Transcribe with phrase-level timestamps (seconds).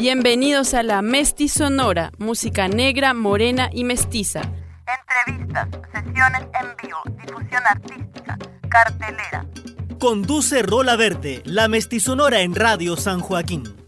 [0.00, 4.40] Bienvenidos a la Mesti Sonora, música negra, morena y mestiza.
[4.86, 8.38] Entrevistas, sesiones en vivo, difusión artística,
[8.70, 9.44] cartelera.
[9.98, 11.68] Conduce Rola Verde, la
[12.00, 13.79] Sonora en Radio San Joaquín.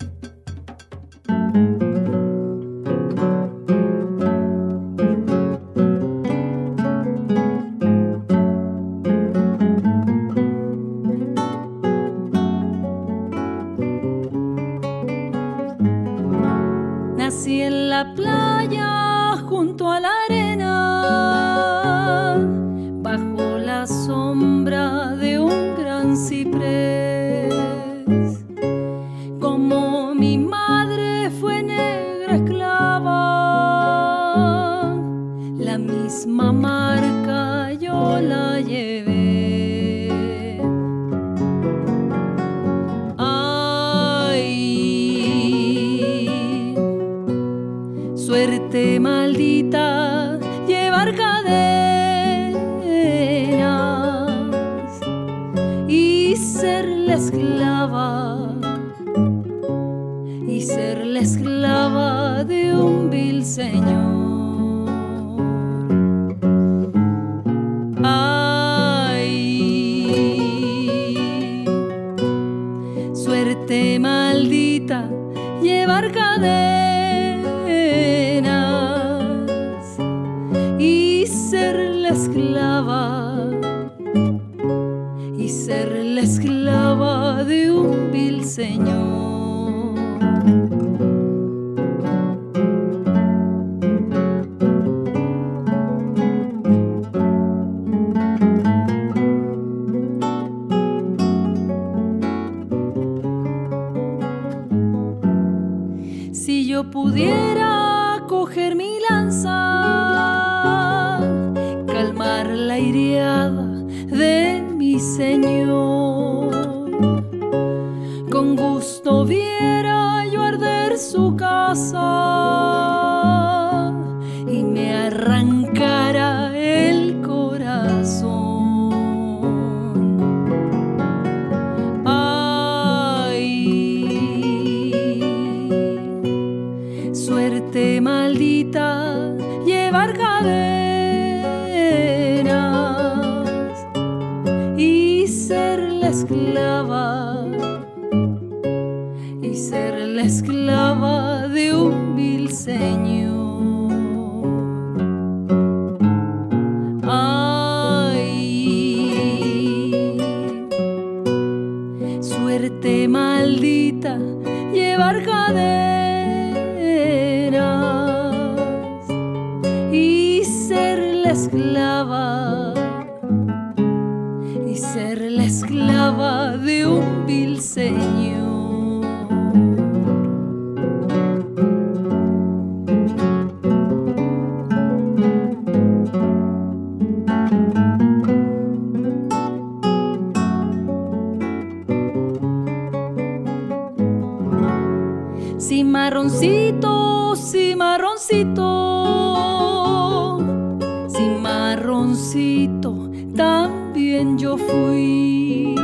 [201.73, 205.75] marroncito también yo fui.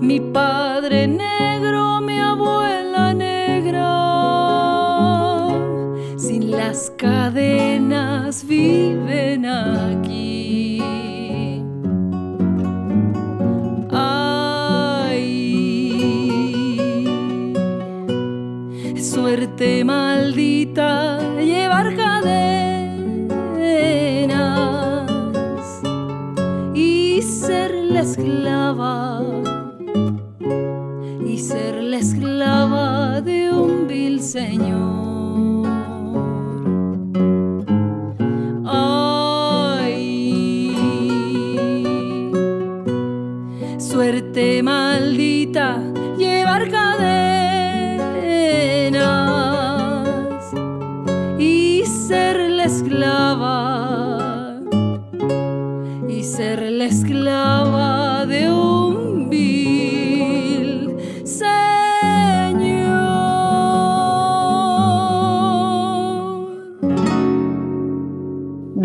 [0.00, 3.90] Mi padre negro, mi abuela negra,
[6.16, 10.82] sin las cadenas viven aquí.
[13.92, 15.14] Ay,
[18.96, 21.18] suerte maldita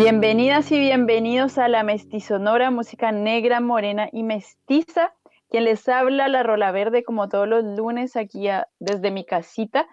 [0.04, 5.14] Bienvenidas y bienvenidos a la Mestizonora, música negra, morena y mestiza.
[5.50, 9.88] Quien les habla, la Rola Verde, como todos los lunes, aquí desde mi casita.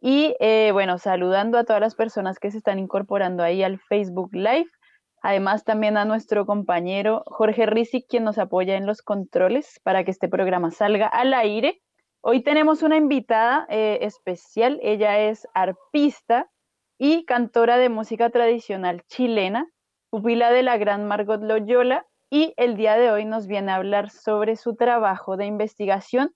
[0.00, 4.30] Y eh, bueno, saludando a todas las personas que se están incorporando ahí al Facebook
[4.34, 4.66] Live.
[5.22, 10.10] Además, también a nuestro compañero Jorge Rizzi, quien nos apoya en los controles para que
[10.10, 11.80] este programa salga al aire.
[12.20, 14.80] Hoy tenemos una invitada eh, especial.
[14.82, 16.50] Ella es arpista
[17.04, 19.66] y cantora de música tradicional chilena,
[20.08, 24.10] pupila de la gran Margot Loyola, y el día de hoy nos viene a hablar
[24.10, 26.32] sobre su trabajo de investigación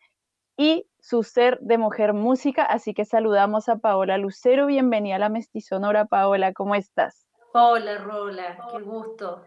[0.56, 2.64] y su ser de mujer música.
[2.64, 4.66] Así que saludamos a Paola Lucero.
[4.66, 6.52] Bienvenida a la Mestizonora, Paola.
[6.52, 7.28] ¿Cómo estás?
[7.54, 9.44] Hola, Rola, qué gusto.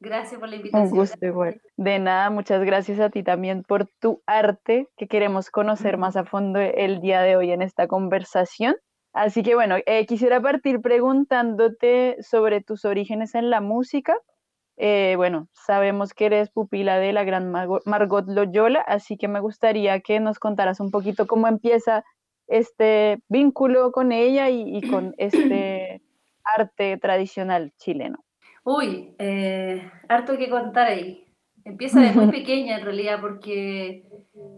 [0.00, 0.90] Gracias por la invitación.
[0.90, 1.60] Un gusto igual.
[1.76, 6.24] De nada, muchas gracias a ti también por tu arte, que queremos conocer más a
[6.24, 8.76] fondo el día de hoy en esta conversación.
[9.14, 14.16] Así que bueno, eh, quisiera partir preguntándote sobre tus orígenes en la música.
[14.76, 20.00] Eh, bueno, sabemos que eres pupila de la gran Margot Loyola, así que me gustaría
[20.00, 22.04] que nos contaras un poquito cómo empieza
[22.48, 26.02] este vínculo con ella y con este
[26.44, 28.24] arte tradicional chileno?
[28.64, 31.26] Uy, eh, harto que contar ahí.
[31.64, 34.04] Empieza de muy pequeña en realidad porque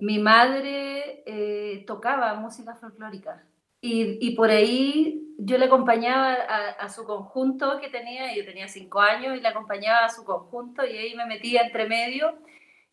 [0.01, 3.45] mi madre eh, tocaba música folclórica
[3.87, 9.37] y, por ahí yo le acompañaba a, su conjunto que tenía, yo tenía cinco años
[9.37, 12.35] y le acompañaba a su conjunto y ahí me metía entre medio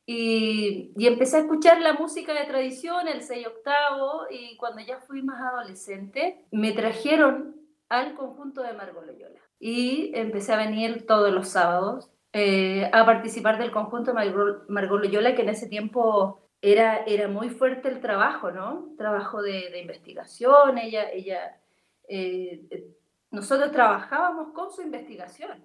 [0.05, 4.99] y, y, empecé a escuchar la música de tradición, el 6 octavo, y cuando ya
[4.99, 7.55] fui más adolescente, me trajeron
[7.87, 9.39] al conjunto de Margot Loyola.
[9.59, 14.31] Y empecé a venir todos los sábados eh, a participar del conjunto de
[14.67, 18.93] Margot Loyola, que en ese tiempo era, era muy fuerte el trabajo, ¿no?
[18.97, 21.59] Trabajo de, investigación, ella, ella,
[22.07, 22.85] eh,
[23.31, 25.61] nosotros trabajábamos con su investigación.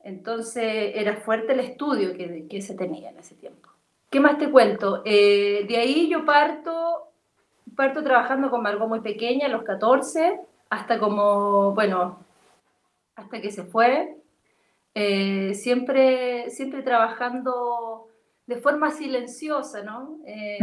[0.00, 3.68] Entonces era fuerte el estudio que, que se tenía en ese tiempo.
[4.08, 5.02] ¿Qué más te cuento?
[5.04, 7.12] Eh, de ahí yo parto,
[7.76, 10.40] parto trabajando con Margot muy pequeña, a los 14,
[10.70, 12.24] hasta como, bueno,
[13.14, 14.16] hasta que se fue,
[14.94, 18.08] eh, siempre, siempre trabajando
[18.48, 20.20] de forma silenciosa, ¿no?
[20.26, 20.58] Eh,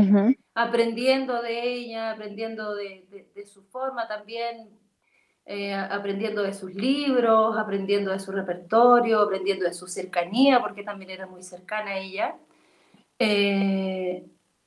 [0.56, 3.06] aprendiendo de ella, aprendiendo de,
[3.46, 4.72] su forma también,
[5.46, 11.12] eh, aprendiendo de sus libros, aprendiendo de su repertorio, aprendiendo de su cercanía, porque también
[11.12, 12.36] era muy cercana a ella.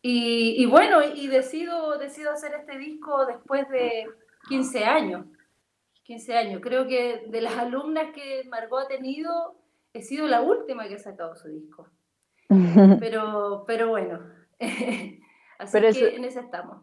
[0.00, 4.06] Y, y, bueno, y decido, decido hacer este disco después de
[4.48, 5.26] 15 años.
[6.04, 6.60] 15 años.
[6.62, 9.56] Creo que de las alumnas que Margot ha tenido,
[9.92, 11.88] he sido la última que ha sacado su disco.
[13.00, 14.20] Pero, pero bueno,
[15.58, 16.82] así que en eso estamos.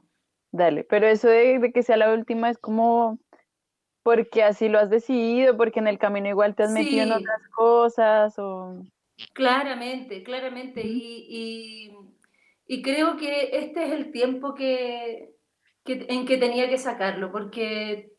[0.51, 3.17] Dale, pero eso de, que sea la última es como
[4.03, 7.41] porque así lo has decidido, porque en el camino igual te has metido en otras
[7.56, 8.83] cosas o...
[9.33, 10.81] Claramente, claramente.
[10.85, 11.91] y,
[12.67, 15.35] y, creo que este es el tiempo que,
[15.85, 18.15] en que tenía que sacarlo, porque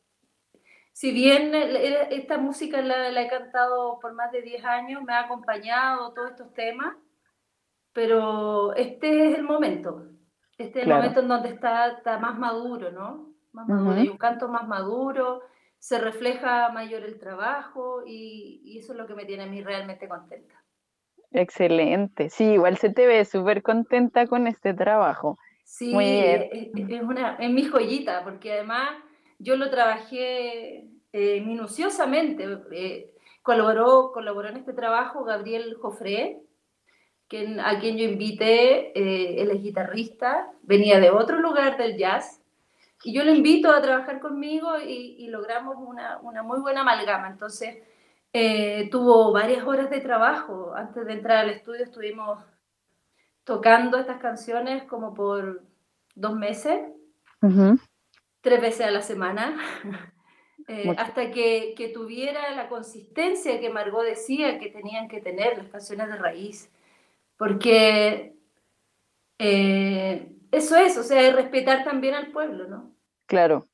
[0.96, 6.14] si bien esta música la, he cantado por más de 10 años, me ha acompañado
[6.14, 6.96] todos estos temas,
[7.96, 10.04] pero este es el momento.
[10.58, 13.32] Este es el momento en donde está, está, más maduro, ¿no?
[13.52, 13.92] Más maduro.
[13.92, 15.40] Hay un canto más maduro,
[15.78, 19.62] se refleja mayor el trabajo y, y, eso es lo que me tiene a mí
[19.62, 20.62] realmente contenta.
[21.32, 22.28] Excelente.
[22.28, 25.38] Sí, igual se te ve súper contenta con este trabajo.
[25.64, 28.90] Sí, Es, una, es mi joyita, porque además
[29.38, 32.46] yo lo trabajé eh, minuciosamente.
[32.72, 36.42] Eh, colaboró, colaboró en este trabajo Gabriel Jofré,
[37.28, 42.42] quien, a quien yo invité, eh, él es guitarrista, venía de otro lugar del jazz,
[43.04, 47.28] y yo lo invito a trabajar conmigo y, y logramos una, una, muy buena amalgama.
[47.28, 47.76] Entonces,
[48.90, 50.74] tuvo varias horas de trabajo.
[50.74, 52.38] Antes de entrar al estudio estuvimos
[53.46, 55.62] tocando estas canciones como por
[56.16, 56.80] dos meses,
[58.40, 59.56] tres veces a la semana,
[60.68, 65.68] eh, hasta que, que, tuviera la consistencia que Margot decía que tenían que tener las
[65.68, 66.72] canciones de raíz.
[67.36, 68.34] Porque
[69.38, 72.94] eh, eso es, o sea, respetar también al pueblo, ¿no?
[73.26, 73.66] Claro.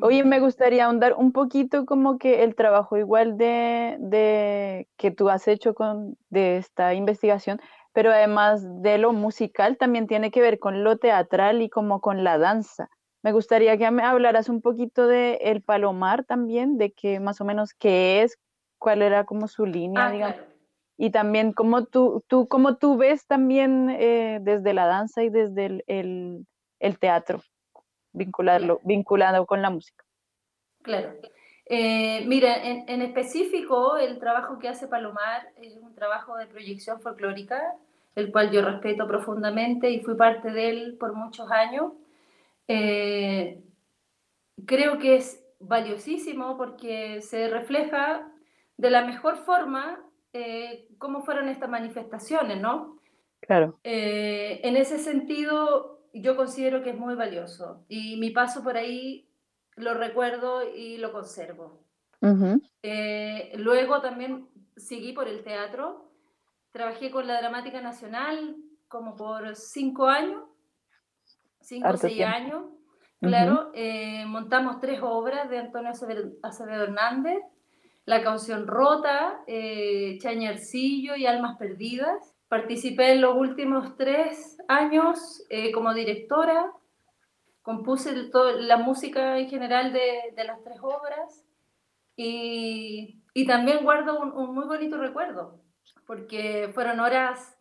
[0.00, 5.28] Oye, me gustaría ahondar un poquito como que el trabajo igual de, de que tú
[5.28, 7.60] has hecho con de esta investigación,
[7.92, 12.22] pero además de lo musical también tiene que ver con lo teatral y como con
[12.22, 12.88] la danza.
[13.22, 17.44] Me gustaría que me hablaras un poquito de El Palomar también, de qué más o
[17.44, 18.38] menos qué es,
[18.78, 20.36] cuál era como su línea, ah, digamos.
[20.98, 25.80] Y también cómo tú, tú, cómo tú ves también eh, desde la danza y desde
[25.86, 26.44] el,
[26.80, 27.40] el, teatro,
[28.12, 30.04] vincularlo, vinculado con la música.
[30.82, 31.14] Claro.
[31.66, 37.00] Eh, mira, en, en, específico, el trabajo que hace Palomar es un trabajo de proyección
[37.00, 37.78] folclórica
[38.18, 41.92] el cual yo respeto profundamente y fui parte de él por muchos años.
[42.66, 43.62] Eh,
[44.66, 48.28] creo que es valiosísimo porque se refleja
[48.76, 50.04] de la mejor forma
[50.38, 52.98] eh, cómo fueron estas manifestaciones, ¿no?
[53.40, 53.78] Claro.
[53.84, 59.28] Eh, en ese sentido, yo considero que es muy valioso y mi paso por ahí
[59.76, 61.80] lo recuerdo y lo conservo.
[62.82, 66.10] Eh, luego también seguí por el teatro,
[66.72, 68.56] trabajé con la Dramática Nacional
[68.88, 70.42] como por cinco años,
[71.60, 72.64] cinco o seis años,
[73.20, 77.38] claro, eh, montamos tres obras de Antonio Acevedo Hernández,
[78.08, 82.34] La canción rota, eh, Chañarcillo y Almas Perdidas.
[82.48, 86.72] Participé en los últimos tres años eh, como directora,
[87.60, 88.14] compuse
[88.60, 91.44] la música en general de, de las tres obras
[92.16, 95.60] y, y también guardo un, muy bonito recuerdo,
[96.06, 97.58] porque fueron horas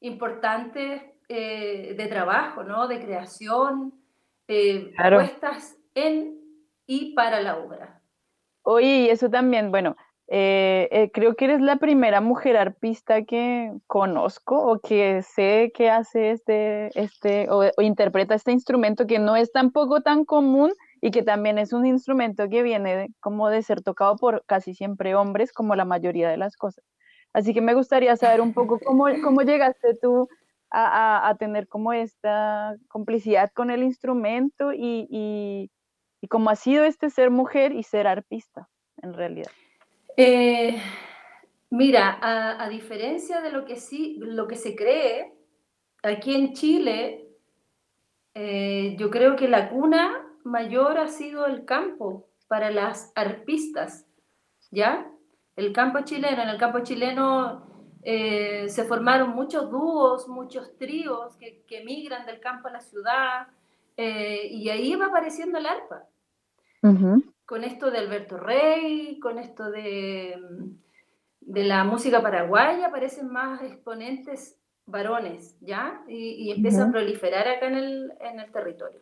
[0.00, 2.88] importantes eh, de trabajo, ¿no?
[2.88, 3.92] de creación,
[4.48, 6.40] eh, puestas en
[6.86, 7.99] y para la obra.
[8.62, 9.96] Oye, y eso también, bueno,
[10.28, 15.90] eh, eh, creo que eres la primera mujer arpista que conozco o que sé que
[15.90, 21.24] hace este, este o, interpreta este instrumento que no es tampoco tan común y que
[21.24, 25.74] también es un instrumento que viene como de ser tocado por casi siempre hombres, como
[25.74, 26.84] la mayoría de las cosas.
[27.32, 30.28] Así que me gustaría saber un poco cómo, cómo llegaste tú
[30.70, 35.70] a, tener como esta complicidad con el instrumento y,
[36.20, 38.68] y, cómo ha sido este ser mujer y ser arpista,
[39.02, 39.50] en realidad.
[40.16, 40.80] Eh,
[41.70, 45.32] mira, a, a, diferencia de lo que, sí, lo que se cree,
[46.02, 47.26] aquí en Chile,
[48.34, 54.06] eh, yo creo que la cuna mayor ha sido el campo para las arpistas,
[54.70, 55.10] ¿ya?
[55.56, 57.66] El campo chileno, en el campo chileno
[58.02, 63.48] eh, se formaron muchos dúos, muchos tríos que, que migran del campo a la ciudad,
[64.00, 66.04] eh, y ahí va apareciendo el arpa.
[66.82, 67.34] Uh -huh.
[67.44, 70.36] Con esto de Alberto Rey, con esto de,
[71.40, 76.02] de la música paraguaya, aparecen más exponentes varones, ¿ya?
[76.08, 76.88] Y, y empieza uh -huh.
[76.88, 79.00] a proliferar acá en el, en el territorio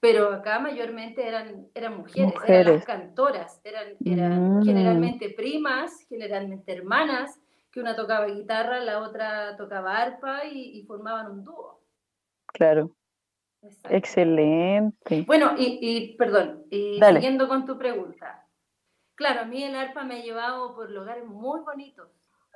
[0.00, 2.60] pero acá mayormente eran, eran mujeres, mujeres.
[2.60, 4.64] eran las cantoras, eran, eran mm.
[4.64, 7.38] generalmente primas, generalmente hermanas,
[7.70, 11.80] que una tocaba guitarra, la otra tocaba arpa y, y formaban un dúo.
[12.46, 12.90] Claro.
[13.62, 13.96] Exacto.
[13.96, 15.22] Excelente.
[15.26, 17.20] Bueno, y, y perdón, y Dale.
[17.20, 18.46] siguiendo con tu pregunta.
[19.14, 22.08] Claro, a mí el arpa me ha llevado por lugares muy bonitos.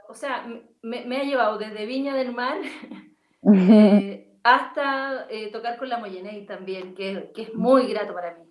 [0.09, 0.47] O sea,
[0.83, 2.59] me, me ha llevado desde Viña del Mar
[3.55, 8.45] eh, hasta eh, tocar con la Moyenei también, que, que, es muy grato para mí,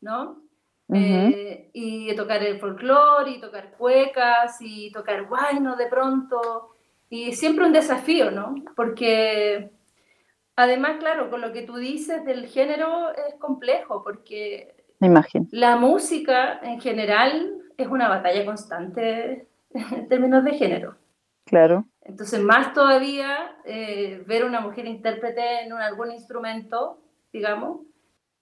[0.00, 0.42] ¿no?
[0.88, 1.34] Uh -huh.
[1.34, 6.74] eh, y tocar el folclore, y tocar cuecas, y tocar guayno de pronto,
[7.10, 8.54] y siempre un desafío, ¿no?
[8.74, 9.70] Porque
[10.58, 14.74] además, claro, con lo que tú dices del género es complejo, porque
[15.52, 20.96] la música en general es una batalla constante en términos de género.
[21.44, 21.86] Claro.
[22.02, 27.00] Entonces, más todavía, eh, ver una mujer intérprete en un, algún instrumento,
[27.32, 27.82] digamos,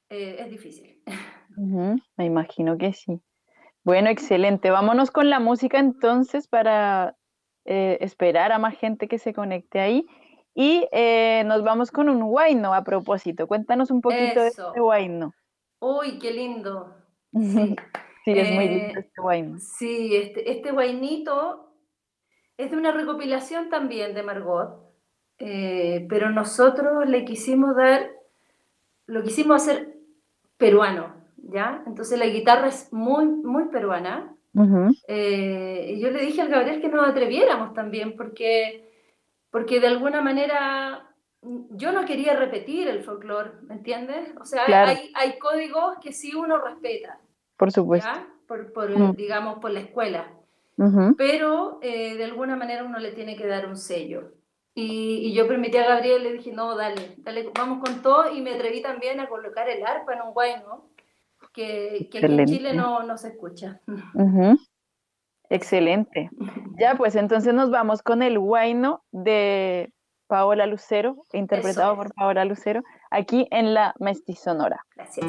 [0.08, 1.02] eh, es difícil.
[1.56, 2.02] Uh -huh.
[2.16, 3.20] Me imagino que sí.
[3.85, 4.70] Bueno, excelente.
[4.70, 7.14] Vámonos con la música entonces para
[7.66, 10.06] eh, esperar a más gente que se conecte ahí.
[10.58, 13.46] Y eh, nos vamos con un guayno a propósito.
[13.46, 14.62] Cuéntanos un poquito Eso.
[14.62, 15.34] de este guayno.
[15.80, 16.94] Uy, qué lindo.
[18.26, 19.58] Sí, sí es muy lindo este guayno.
[19.60, 21.70] Sí, este, este guainito
[22.56, 24.80] es de una recopilación también de Margot,
[25.38, 28.10] eh, pero nosotros le quisimos dar,
[29.06, 29.94] lo quisimos hacer
[30.56, 31.84] peruano, ¿ya?
[31.86, 34.34] Entonces la guitarra es muy, muy peruana.
[34.54, 35.02] Uh -huh.
[35.06, 38.95] eh, y yo le dije al Gabriel que nos atreviéramos también, porque,
[39.56, 41.08] porque de alguna manera
[41.70, 44.34] yo no quería repetir el folclore, ¿me entiendes?
[44.38, 44.90] O sea, claro.
[44.90, 47.18] hay, hay, códigos que sí uno respeta.
[47.56, 48.06] Por supuesto.
[48.06, 48.28] ¿ya?
[48.46, 49.16] Por, por -huh.
[49.16, 50.30] digamos, por la escuela.
[50.76, 51.14] Uh -huh.
[51.16, 54.34] Pero eh, de alguna manera uno le tiene que dar un sello.
[54.75, 58.30] Y, y, yo permití a Gabriel, le dije, no, dale, dale, vamos con todo.
[58.36, 60.90] Y me atreví también a colocar el arpa en un guayno,
[61.54, 63.80] que, que aquí en Chile no, no se escucha.
[63.86, 64.58] Uh -huh.
[65.50, 66.30] Excelente.
[66.78, 69.92] Ya, pues entonces nos vamos con el guayno de
[70.26, 74.80] Paola Lucero, interpretado por Paola Lucero, aquí en la Mestizonora.
[74.96, 75.26] Gracias.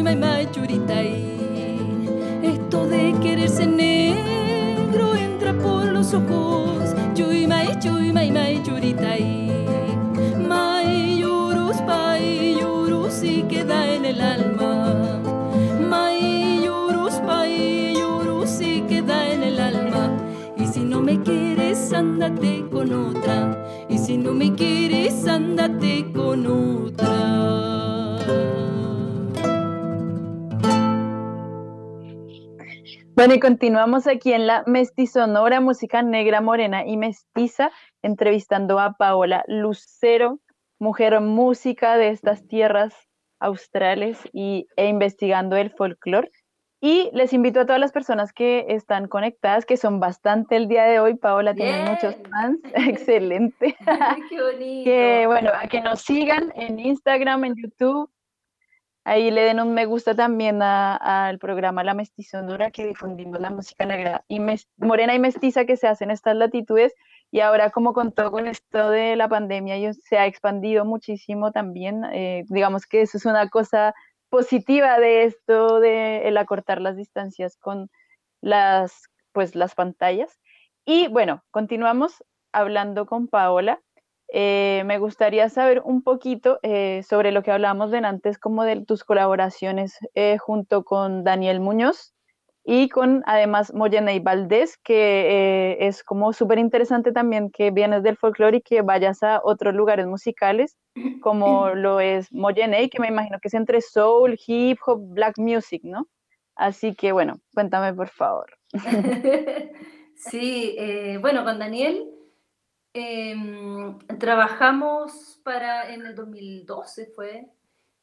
[0.00, 0.80] y
[2.42, 6.94] Esto de quererse negro entra por los ojos.
[7.14, 9.50] Chuy mai chuy mai mai churitai.
[10.48, 15.20] Mai yurus pai yurus y queda en el alma.
[15.86, 20.16] Mai yurus pai yurus y queda en el alma.
[20.56, 23.38] Y si no me quieres, ándate con otra.
[23.90, 26.69] Y si no me quieres, ándate con otra.
[33.20, 39.44] Bueno, y continuamos aquí en la Mestizonora, música negra, morena y mestiza, entrevistando a Paola
[39.46, 40.38] Lucero,
[40.78, 42.94] mujer música de estas tierras
[43.38, 46.30] australes y, e investigando el folclore.
[46.80, 50.84] Y les invito a todas las personas que están conectadas, que son bastante el día
[50.84, 51.14] de hoy.
[51.14, 52.58] Paola tiene muchos fans.
[52.74, 53.76] Excelente.
[54.30, 54.84] Qué bonito.
[54.84, 58.08] que bueno, a que nos sigan en Instagram, en YouTube,
[59.04, 63.86] Ahí le den un me gusta también al programa La Mestizonura que difundimos la música
[63.86, 64.40] negra y
[64.76, 66.94] morena y mestiza que se hace en estas latitudes.
[67.30, 72.04] Y ahora, como contó con esto de la pandemia, se ha expandido muchísimo también.
[72.12, 73.94] Eh, digamos que eso es una cosa
[74.28, 77.90] positiva de esto, de el acortar las distancias con
[78.42, 80.38] las, pues, las pantallas.
[80.84, 83.80] Y bueno, continuamos hablando con Paola.
[84.32, 88.84] Eh, me gustaría saber un poquito eh, sobre lo que hablábamos de antes, como de
[88.84, 92.14] tus colaboraciones eh, junto con Daniel Muñoz
[92.64, 98.58] y con además Moyenei Valdés, que es como súper interesante también que vienes del folclore
[98.58, 100.76] y que vayas a otros lugares musicales,
[101.20, 105.82] como lo es Moyenei, que me imagino que es entre soul, hip hop, black music,
[105.82, 106.06] ¿no?
[106.54, 108.46] Así que bueno, cuéntame por favor.
[110.14, 110.76] sí,
[111.20, 112.06] bueno, con Daniel
[112.92, 117.46] Em, trabajamos para, en el 2012 fue,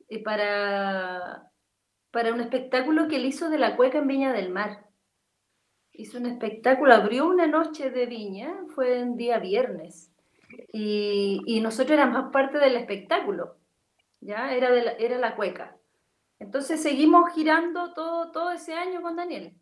[0.07, 1.51] eh, para,
[2.11, 4.85] para un espectáculo que él hizo de la cueca en Viña del Mar.
[5.91, 10.13] Hizo un espectáculo, abrió una noche de viña, fue un día viernes,
[10.71, 13.57] y, y nosotros éramos parte del espectáculo,
[14.21, 14.53] ¿ya?
[14.53, 15.75] Era, la, era la cueca.
[16.39, 19.53] Entonces seguimos girando todo, todo ese año con Daniel.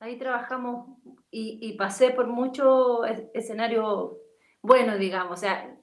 [0.00, 0.88] Ahí trabajamos
[1.30, 3.00] y, y pasé por muchos
[3.34, 4.12] escenarios
[4.62, 5.76] bueno, digamos, o sea,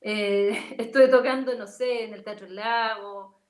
[0.00, 3.40] eh, estuve tocando, no sé, en el Teatro del Lago,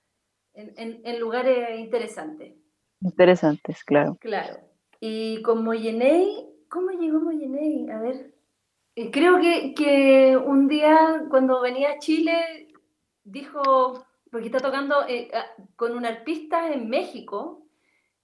[0.55, 2.55] en, lugares interesantes.
[3.01, 4.17] Interesantes, claro.
[4.21, 4.59] Claro.
[5.01, 7.89] Y con Moyenei, ¿cómo llegó Moyenei?
[7.91, 8.35] A ver.
[8.95, 12.69] Eh, creo que, que un día cuando venía a Chile
[13.25, 15.31] dijo, porque está tocando eh,
[15.77, 17.67] con un arpista en México,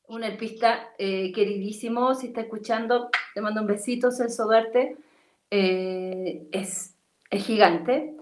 [0.08, 4.96] un arpista eh, queridísimo, si está escuchando, le mando un besito, Celso Duarte,
[5.50, 6.96] es,
[7.30, 8.14] es gigante.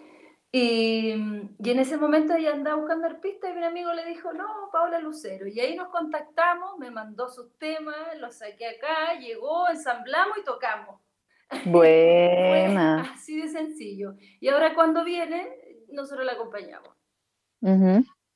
[0.53, 1.13] Y,
[1.59, 5.01] y, en ese momento ella andaba buscando arpistas y mi amigo le dijo, no, Paula
[5.01, 5.47] Lucero.
[5.47, 11.01] Y ahí nos contactamos, me mandó sus temas, los saqué acá, llegó, ensamblamos y tocamos.
[11.65, 13.03] Buena.
[13.15, 14.15] así de sencillo.
[14.41, 15.49] Y ahora cuando viene,
[15.89, 16.91] nosotros la acompañamos.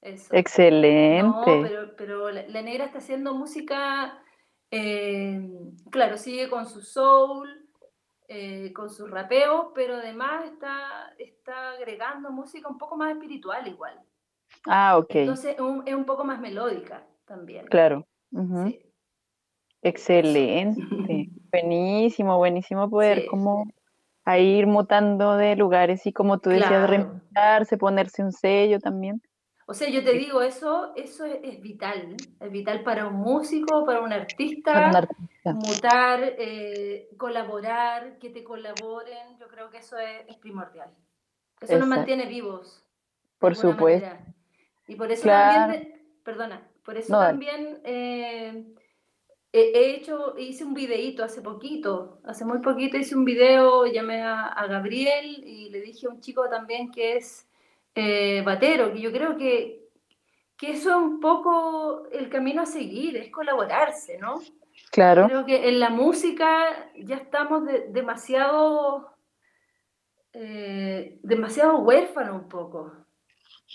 [0.03, 1.23] Excelente.
[1.23, 4.23] No, pero, pero la, negra está haciendo música,
[4.71, 5.49] eh,
[5.91, 7.60] claro, sigue con su soul,
[8.33, 14.01] eh, con su rapeo, pero además está, está agregando música un poco más espiritual igual.
[14.67, 15.11] Ah, ok.
[15.17, 17.67] Entonces es un poco más melódica también.
[17.67, 18.07] Claro.
[19.83, 20.81] Excelente.
[21.53, 23.65] buenísimo, buenísimo poder como
[24.25, 29.21] a ir mutando de lugares y como tú decías, reinventarse, ponerse un sello también.
[29.71, 34.01] O sea, yo te digo, eso, eso es, vital, es vital para un músico, para
[34.01, 34.91] un artista,
[35.45, 40.91] mutar, eh, colaborar, que te colaboren, yo creo que eso es, primordial.
[41.61, 42.85] Eso nos mantiene vivos.
[43.39, 44.09] Por supuesto.
[44.89, 48.75] Y por eso también, perdona, por eso también eh,
[49.53, 54.67] he hecho, hice un videíto hace poquito, hace muy poquito hice un video, llamé a,
[54.69, 57.47] Gabriel y le dije a un chico también que es
[57.95, 59.89] eh, batero, que yo creo que,
[60.57, 64.41] que eso es un poco el camino a seguir, es colaborarse, ¿no?
[64.91, 65.27] Claro.
[65.27, 69.15] Creo que en la música ya estamos demasiado,
[70.33, 72.93] eh, demasiado huérfano un poco.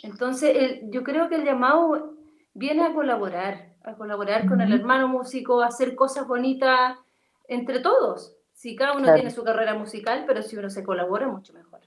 [0.04, 2.16] Entonces, yo creo que el llamado
[2.54, 6.98] viene a colaborar, a colaborar con el hermano músico, a hacer cosas bonitas
[7.48, 8.36] entre todos.
[8.54, 11.82] Si cada uno tiene su carrera musical, pero si uno se colabora, mucho mejor.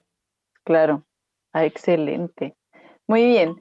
[0.64, 1.02] Claro,
[1.52, 2.56] ah, excelente.
[3.06, 3.56] Muy bien.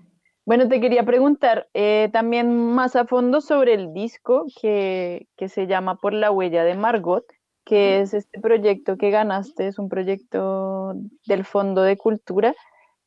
[0.47, 5.95] Bueno, te quería preguntar eh, también más a fondo sobre el disco que, se llama
[5.97, 7.25] Por la huella de Margot,
[7.65, 10.93] que es este proyecto que ganaste, es un proyecto
[11.25, 12.55] del Fondo de Cultura.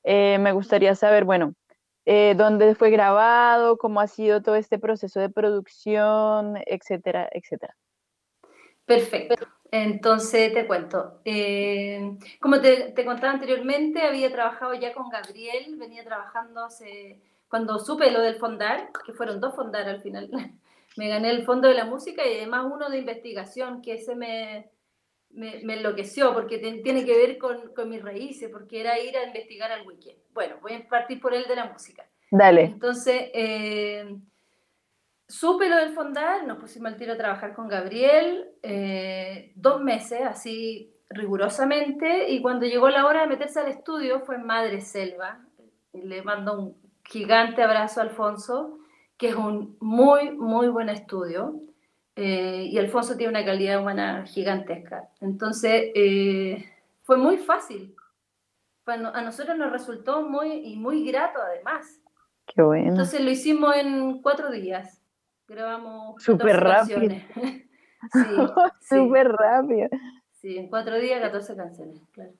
[0.04, 1.54] Eh, me gustaría saber, bueno,
[2.04, 7.74] eh, dónde fue grabado, cómo ha sido todo este proceso de producción, etcétera, etcétera.
[8.84, 9.46] Perfecto.
[9.72, 11.20] Entonces te cuento.
[11.24, 18.10] Eh, como te, contaba anteriormente, había trabajado ya con Gabriel, venía trabajando hace, cuando supe
[18.10, 20.28] lo del fondar, que fueron dos fondar al final,
[20.96, 24.70] me gané el fondo de la música y además uno de investigación, que ese me,
[25.30, 29.70] me, enloqueció porque tiene que ver con, con, mis raíces, porque era ir a investigar
[29.70, 30.18] al weekend.
[30.32, 32.04] Bueno, voy a partir por el de la música.
[32.32, 32.62] Dale.
[32.62, 34.16] Entonces, eh,
[35.30, 40.20] supe lo del fondar, nos pusimos al tiro a trabajar con Gabriel, eh, dos meses,
[40.22, 45.38] así rigurosamente, y cuando llegó la hora de meterse al estudio fue Madre Selva.
[45.92, 48.78] Le mando un gigante abrazo a Alfonso,
[49.16, 51.60] que es un muy, muy buen estudio.
[52.16, 55.08] Eh, y Alfonso tiene una calidad humana gigantesca.
[55.20, 56.64] Entonces, eh,
[57.02, 57.94] fue muy fácil.
[58.86, 62.00] a nosotros nos resultó muy, y muy grato además.
[62.46, 62.88] Qué bueno.
[62.88, 64.99] Entonces lo hicimos en cuatro días.
[65.50, 66.22] Grabamos.
[66.22, 67.00] Súper rápido.
[68.12, 68.36] sí,
[68.88, 69.88] Súper rápido.
[70.30, 72.30] Sí, en cuatro días 14 canciones, claro.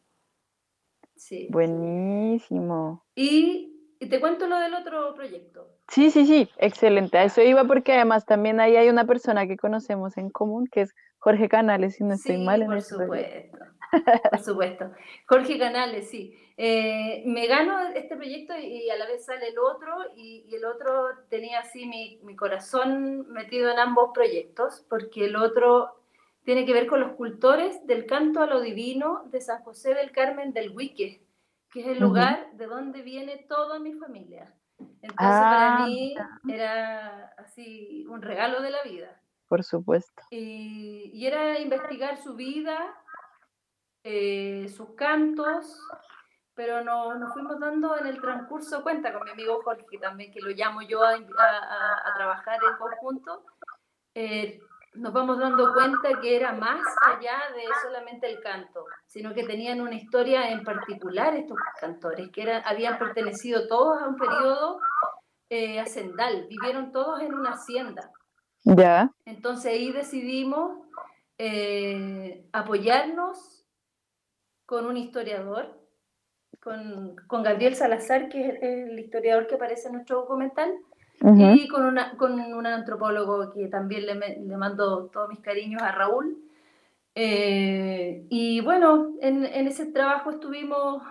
[1.17, 1.49] Sí.
[1.51, 3.05] Buenísimo.
[3.17, 5.77] Y, y te cuento lo del otro proyecto.
[5.89, 7.19] Sí, sí, sí, excelente.
[7.19, 10.83] A eso iba porque además también ahí hay una persona que conocemos en común, que
[10.83, 12.63] es Jorge Canales, si no estoy mal.
[12.63, 13.59] En por supuesto,
[14.31, 14.91] por supuesto.
[15.27, 16.37] Jorge Canales, sí.
[16.57, 21.09] Eh, me gano este proyecto y, a la vez sale el otro, y, el otro
[21.29, 26.01] tenía así mi, mi, corazón metido en ambos proyectos, porque el otro
[26.45, 30.13] tiene que ver con los cultores del canto a lo divino de San José del
[30.13, 31.23] Carmen del Huique,
[31.73, 34.55] que es el lugar de donde viene toda mi familia.
[34.79, 36.15] Entonces para ah, mí
[36.49, 39.21] era así un regalo de la vida.
[39.49, 40.23] Por supuesto.
[40.31, 42.95] Y, era investigar su vida,
[44.05, 45.81] eh, sus cantos,
[46.55, 50.41] pero no, nos fuimos dando en el transcurso cuenta con mi amigo Jorge, también que
[50.41, 53.45] lo llamo yo a, a, trabajar en conjunto.
[54.15, 54.61] Eh,
[54.95, 59.81] nos vamos dando cuenta que era más allá de solamente el canto, sino que tenían
[59.81, 64.81] una historia en particular estos cantores, que eran, habían pertenecido todos a un periodo
[65.49, 68.11] eh, hacendal, vivieron todos en una hacienda.
[68.65, 69.11] Ya.
[69.25, 70.87] Entonces ahí decidimos
[71.39, 73.60] eh, apoyarnos
[74.71, 75.67] con un historiador,
[76.61, 80.73] con, con, Gabriel Salazar, que es el historiador que aparece en nuestro documental,
[81.37, 85.91] y con, una, con un antropólogo que también le, le, mando todos mis cariños a
[85.91, 86.39] Raúl.
[87.17, 91.03] Eh, y bueno, en, en, ese trabajo estuvimos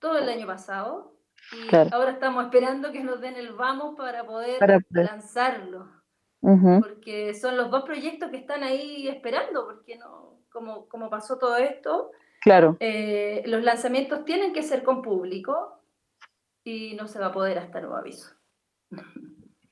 [0.00, 1.14] todo el año pasado
[1.50, 4.58] y ahora estamos esperando que nos den el vamos para poder,
[4.90, 5.88] lanzarlo.
[6.42, 11.56] Porque son los dos proyectos que están ahí esperando, porque no, como, como pasó todo
[11.56, 12.76] esto, claro.
[12.80, 15.82] Eh, los lanzamientos tienen que ser con público
[16.64, 18.34] y no se va a poder hasta nuevo aviso.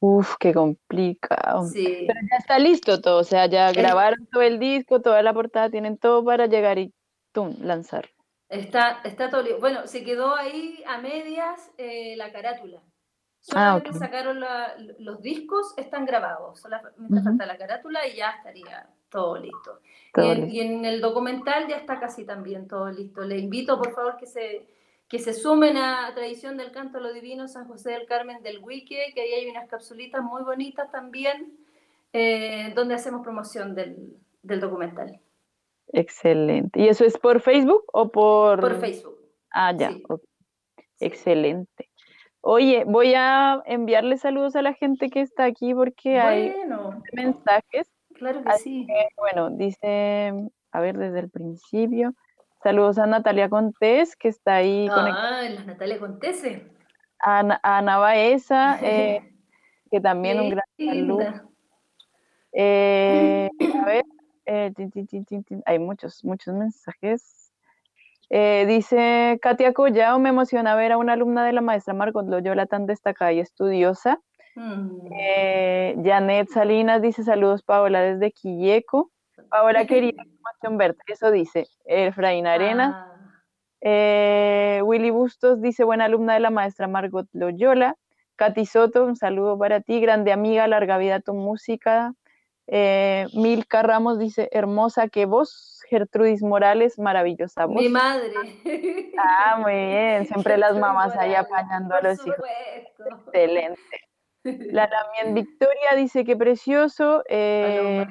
[0.00, 1.64] Uf, qué complicado.
[1.64, 2.04] Sí.
[2.06, 5.70] Pero ya está listo todo, o sea, ya grabaron todo el disco, toda la portada,
[5.70, 6.92] tienen todo para llegar y
[7.32, 8.10] tum, lanzar.
[8.48, 12.80] Está, está todo Bueno, se quedó ahí a medias eh, la carátula.
[13.52, 14.44] Ah, Solamente sacaron
[14.98, 16.60] los discos, están grabados.
[16.60, 19.80] Solamente falta la carátula y ya estaría todo listo.
[20.16, 23.22] y, en, el documental ya está casi también todo listo.
[23.22, 24.66] Le invito, por favor, que se,
[25.08, 28.58] que se sumen a Tradición del Canto a lo Divino San José del Carmen del
[28.62, 31.56] Wiki, que ahí hay unas capsulitas muy bonitas también,
[32.12, 35.20] eh, donde hacemos promoción del, del documental.
[35.88, 36.80] Excelente.
[36.80, 38.60] ¿Y eso es por Facebook o por...?
[38.60, 39.18] Por Facebook.
[39.50, 39.92] Ah, ya.
[41.00, 41.88] Excelente.
[42.40, 46.54] Oye, voy a enviarle saludos a la gente que está aquí porque hay
[47.12, 47.90] mensajes.
[48.18, 48.86] Claro que sí.
[49.16, 50.32] bueno, dice,
[50.72, 52.14] a ver, desde el principio.
[52.62, 54.88] Saludos a Natalia Contés, que está ahí.
[54.90, 56.42] Ah, la Natalia Contés.
[57.20, 59.20] A, a Ana Baeza, eh,
[59.90, 61.52] que también un gran saludo.
[62.52, 64.04] Eh, a ver,
[64.46, 64.72] eh,
[65.66, 67.52] hay muchos, muchos mensajes.
[68.30, 72.66] Eh, dice Katia Collao, me emociona ver a una alumna de la maestra Margot Loyola
[72.66, 74.20] tan destacada y estudiosa.
[74.56, 75.12] Mm.
[75.12, 79.10] Eh, Janet Salinas dice saludos Paola desde Quilleco.
[79.50, 83.12] Paola quería información verde, eso dice Efraín Arena.
[83.82, 84.82] Ah.
[84.82, 87.96] Willy Bustos dice buena alumna de la maestra Margot Loyola.
[88.36, 92.14] Katy Soto, un saludo para ti, grande amiga, larga vida tu música.
[92.66, 97.80] Eh, Milka Ramos dice, hermosa que vos, Gertrudis Morales, maravillosa voz.
[97.80, 98.32] Mi madre.
[99.18, 102.44] Ah, muy bien, siempre las mamás ahí apañando a los hijos.
[102.98, 103.80] Excelente.
[104.70, 107.22] La también Victoria dice que precioso.
[107.28, 108.06] Eh,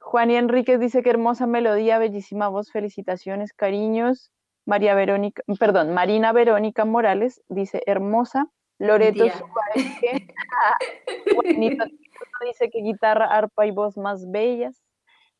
[0.00, 4.32] Juan y Enríquez dice que hermosa melodía, bellísima voz, felicitaciones, cariños.
[4.66, 8.46] María Verónica, perdón, Marina Verónica Morales dice hermosa.
[8.78, 10.00] Loreto Suárez,
[12.46, 14.82] dice que guitarra, arpa y voz más bellas.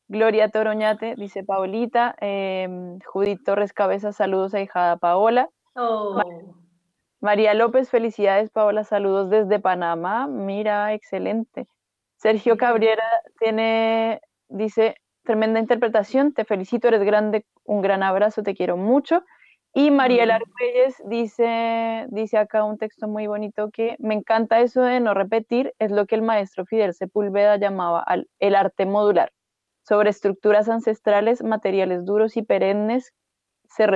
[0.09, 2.15] Gloria Toroñate, dice Paolita.
[2.21, 5.49] Em, Judith Torres Cabeza, saludos a hijada Paola.
[5.75, 6.21] Oh.
[7.21, 10.27] María López, felicidades Paola, saludos desde Panamá.
[10.27, 11.67] Mira, excelente.
[12.17, 13.05] Sergio Cabrera
[13.39, 19.23] tiene, dice, tremenda interpretación, te felicito, eres grande, un gran abrazo, te quiero mucho.
[19.73, 24.99] Y Mariela Argüelles dice, dice acá un texto muy bonito que me encanta eso de
[24.99, 28.05] no repetir, es lo que el maestro Fidel Sepúlveda llamaba
[28.41, 29.31] el arte modular,
[29.83, 33.13] sobre estructuras ancestrales, materiales duros y perennes,
[33.69, 33.87] se,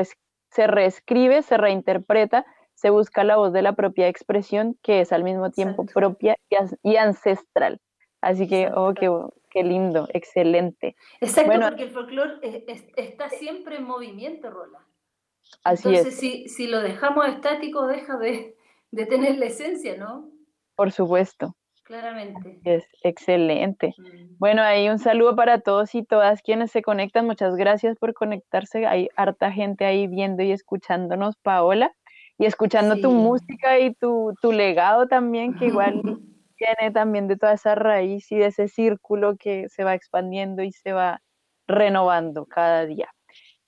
[0.50, 5.24] se reescribe, se reinterpreta, se busca la voz de la propia expresión que es al
[5.24, 6.36] mismo tiempo propia
[6.82, 7.80] y, ancestral.
[8.20, 9.10] Así que, oh, qué,
[9.50, 10.96] qué, lindo, excelente.
[11.20, 12.64] Exacto, porque el folclore
[12.96, 14.80] está siempre en movimiento, Rola.
[15.64, 18.56] Entonces, Si, si lo dejamos estático, deja de,
[18.92, 20.30] tener la esencia, ¿no?
[20.74, 21.54] Por supuesto.
[21.84, 22.60] Claramente.
[22.64, 23.94] Es excelente.
[23.98, 24.36] Mm.
[24.38, 27.26] Bueno, ahí un saludo para todos y todas quienes se conectan.
[27.26, 28.86] Muchas gracias por conectarse.
[28.86, 31.94] Hay harta gente ahí viendo y escuchándonos, Paola,
[32.38, 36.02] y escuchando tu música y tu, tu legado también, que igual
[36.56, 40.72] tiene también de toda esa raíz y de ese círculo que se va expandiendo y
[40.72, 41.20] se va
[41.66, 43.12] renovando cada día.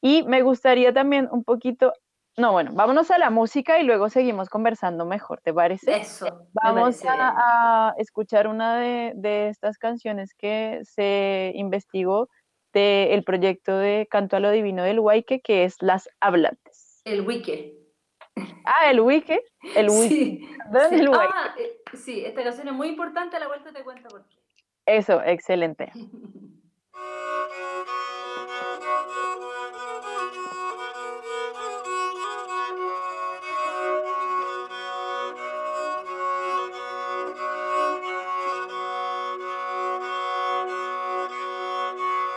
[0.01, 1.93] Y me gustaría también un poquito,
[2.37, 5.97] no, bueno, vámonos a la música y luego seguimos conversando mejor, ¿te parece?
[5.97, 6.47] Eso.
[6.53, 12.29] Vamos a, escuchar una de, estas canciones que se investigó
[12.73, 17.01] del proyecto de Canto a lo Divino del Huayque, que es Las Hablantes.
[17.05, 17.86] El Huique.
[18.65, 19.41] Ah, el Huique.
[19.75, 20.49] El Sí.
[20.91, 24.27] El ah, eh, sí, esta canción es muy importante, a la vuelta te cuento por
[24.27, 24.37] qué.
[24.87, 25.93] Eso, excelente.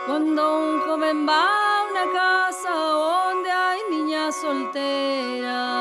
[0.06, 5.80] Cuando un joven va una casa donde hay niñas solteras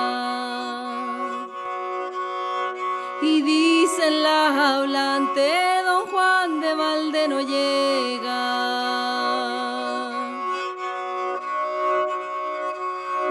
[3.22, 8.40] y dicen las hablantes, don Juan de Valde no llega.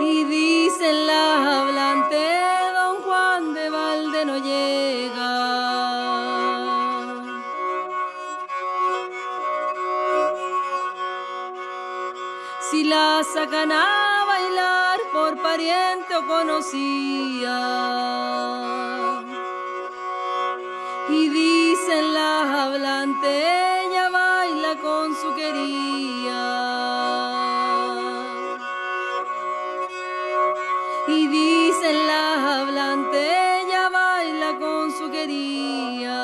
[0.01, 1.68] Y dicen las
[13.39, 17.61] sacan a bailar por pariente o conocía.
[21.09, 23.45] Y dicen las hablantes,
[23.85, 26.47] ella baila con su quería.
[31.07, 33.29] Y dicen las hablantes,
[33.63, 36.21] ella baila con su quería.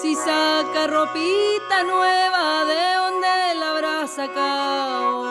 [0.00, 1.47] Si saca ropita
[1.84, 5.27] nueva, ¿de dónde la habrá sacado?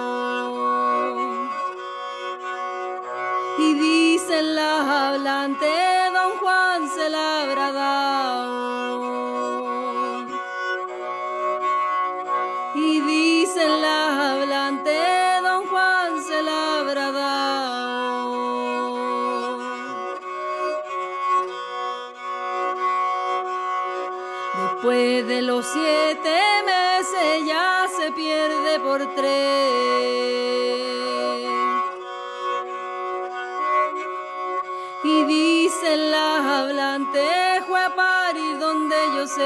[35.04, 39.42] Y dicen las hablantes, fue a París donde yo sé.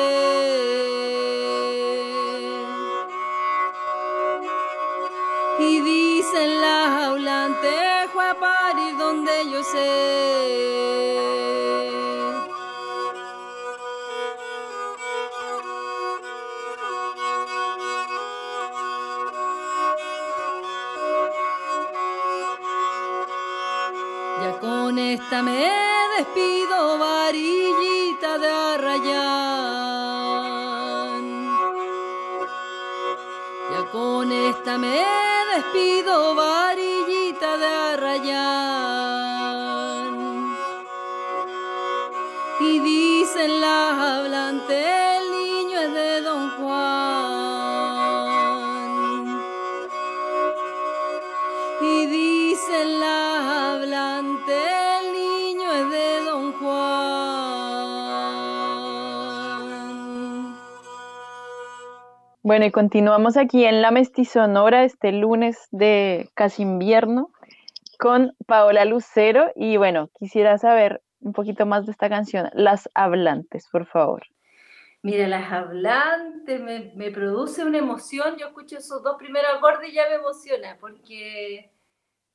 [5.59, 10.80] Y dicen las hablantes, fue a París donde yo sé.
[25.41, 25.71] Me
[26.17, 29.21] despido, varillita de Arrayán.
[33.71, 35.03] Ya con esta me
[35.55, 38.91] despido, varillita de Arrayán.
[42.59, 44.85] Y dicen las hablantes,
[45.17, 47.81] el niño es de Don Juan.
[51.81, 54.80] Y dicen las hablantes,
[62.51, 67.31] Bueno, y continuamos aquí en La Mestizonora este lunes de casi invierno
[67.97, 69.53] con Paola Lucero.
[69.55, 74.23] Y bueno, quisiera saber un poquito más de esta canción, Las Hablantes, por favor.
[75.01, 76.61] Mira, las hablantes
[76.93, 78.35] me, produce una emoción.
[78.37, 81.71] Yo escucho esos dos primeros acordes y ya me emociona, porque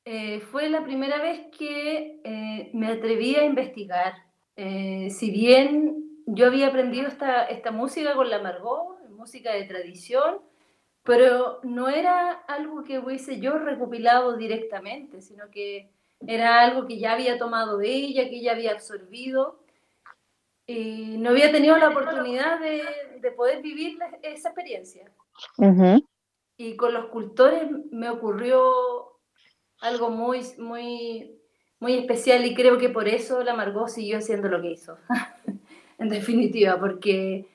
[0.06, 4.14] eh, fue la primera vez que eh, me atreví a investigar.
[4.56, 8.95] Eh, si bien yo había aprendido esta, esta música con la Margot,
[9.26, 10.38] música de tradición,
[11.02, 15.90] pero no era algo que hubiese yo recopilado directamente, sino que
[16.24, 19.58] era algo que ya había tomado ella, que ella había absorbido.
[20.64, 22.84] Y no había tenido la oportunidad de,
[23.20, 25.10] de poder vivir la- esa experiencia.
[26.56, 29.18] Y con los cultores me ocurrió
[29.80, 31.36] algo muy, muy,
[31.80, 34.96] muy especial y creo que por eso la Margot siguió haciendo lo que hizo.
[35.98, 37.46] en definitiva, porque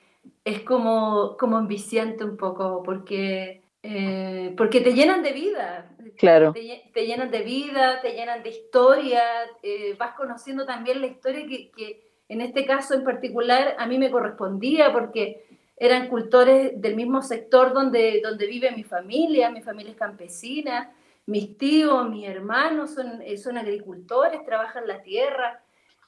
[0.44, 5.92] es como, como enviciante un poco, porque, eh, porque te llenan de vida.
[6.18, 6.54] Claro.
[6.54, 9.22] Te, lle- te llenan de vida, te llenan de historia,
[9.64, 13.98] eh, vas conociendo también la historia que, que en este caso en particular a mí
[13.98, 15.46] me correspondía porque
[15.78, 20.92] eran cultores del mismo sector donde, donde vive mi familia, mi familia es campesina,
[21.26, 25.62] mis tíos, mis hermanos son, eh, son agricultores, trabajan la tierra.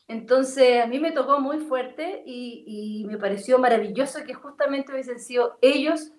[0.07, 5.19] Entonces a mí me tocó muy fuerte y, y me pareció maravilloso que justamente hubiesen
[5.19, 6.11] sido ellos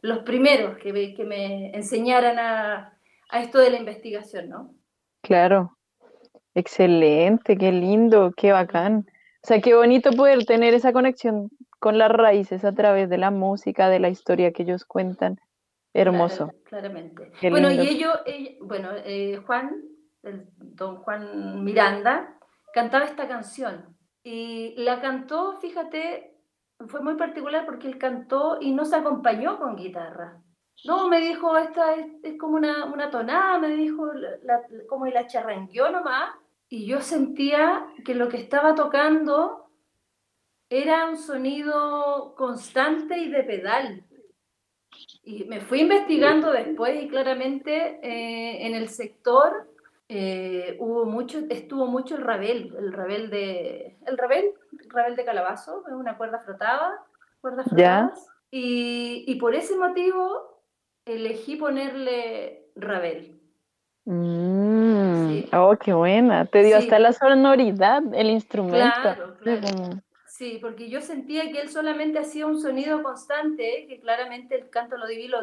[0.00, 2.98] los primeros que me, que me enseñaran a,
[3.30, 4.74] a esto de la investigación, ¿no?
[5.22, 5.76] Claro.
[6.54, 9.06] Excelente, qué lindo, qué bacán.
[9.42, 13.30] O sea, qué bonito poder tener esa conexión con las raíces a través de la
[13.30, 15.40] música, de la historia que ellos cuentan.
[15.94, 16.48] Hermoso.
[16.48, 17.30] Claro, claramente.
[17.50, 19.82] Bueno, y ellos, ellos- bueno, eh, Juan,
[20.24, 22.37] el don Juan Miranda,
[22.72, 23.96] cantaba esta canción.
[24.22, 26.34] Y la cantó, fíjate,
[26.88, 30.42] fue muy particular porque él cantó y no se acompañó con guitarra.
[30.84, 35.12] No, me dijo, esta es, como una, una tonada, me dijo, la, la- como y
[35.12, 36.34] la charranqueó nomás.
[36.68, 39.70] Y yo sentía que lo que estaba tocando
[40.68, 44.04] era un sonido constante y de pedal.
[45.22, 49.68] Y me fui investigando después y claramente eh, en el sector
[50.08, 54.52] eh, hubo mucho, estuvo mucho el rabel, el rabel de, el rabel,
[54.82, 57.04] el rabel de calabazo, es una cuerda frotada,
[57.40, 58.26] cuerdas frotadas.
[58.50, 60.62] Y, y por ese motivo
[61.04, 63.38] elegí ponerle rabel.
[64.06, 65.48] Mm, Sí.
[65.52, 66.46] Oh, qué buena.
[66.46, 66.84] Te dio Sí.
[66.84, 68.78] hasta la sonoridad, el instrumento.
[69.02, 70.00] Claro, claro.
[70.26, 74.96] Sí, porque yo sentía que él solamente hacía un sonido constante, que claramente el canto
[74.96, 75.38] lo divino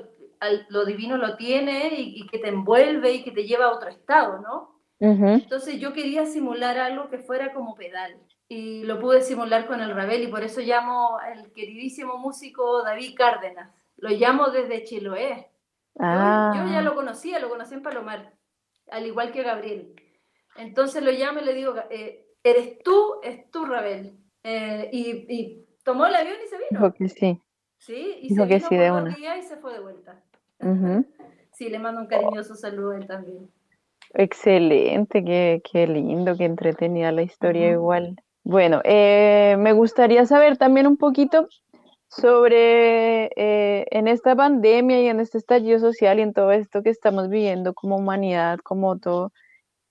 [0.70, 4.40] lo, divino lo tiene y, que te envuelve y que te lleva a otro estado,
[4.40, 4.76] ¿no?
[5.00, 8.18] Entonces yo quería simular algo que fuera como pedal
[8.48, 13.16] y lo pude simular con el Ravel y por eso llamo al queridísimo músico David
[13.16, 13.72] Cárdenas.
[13.98, 15.50] Lo llamo desde Chiloé.
[16.00, 16.54] Ah.
[16.56, 18.34] Yo, ya lo conocía, lo conocí en Palomar,
[18.92, 19.96] al igual que Gabriel.
[20.58, 24.18] Entonces lo llamo y le digo, eh, eres tú, es tú Ravel.
[24.44, 26.94] Eh, y, tomó el avión y se vino.
[27.10, 27.42] Sí.
[27.78, 29.38] Sí, y Dijo se que vino sí de una.
[29.38, 30.24] y se fue de vuelta.
[30.60, 31.06] Ujú.
[31.54, 33.50] Sí, le mando un cariñoso saludo a él también.
[34.14, 38.16] Excelente, qué, qué lindo, qué entretenida la historia igual.
[38.44, 41.48] Bueno, eh, me gustaría saber también un poquito
[42.08, 46.90] sobre eh, en esta pandemia y en este estallido social y en todo esto que
[46.90, 49.34] estamos viviendo como humanidad, como todo,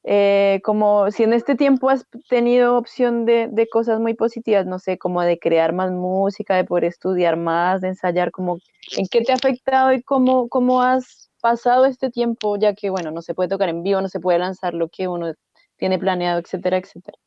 [0.06, 4.78] eh, como si en este tiempo has tenido opción de, de cosas muy positivas, no
[4.78, 8.58] sé, como de crear más música, de poder estudiar más, de ensayar, como
[8.98, 13.10] en qué te ha afectado y cómo, cómo has pasado este tiempo, ya que, bueno,
[13.10, 15.32] no se puede tocar en vivo, no se puede lanzar lo que uno
[15.76, 17.18] tiene planeado, etcétera, etcétera.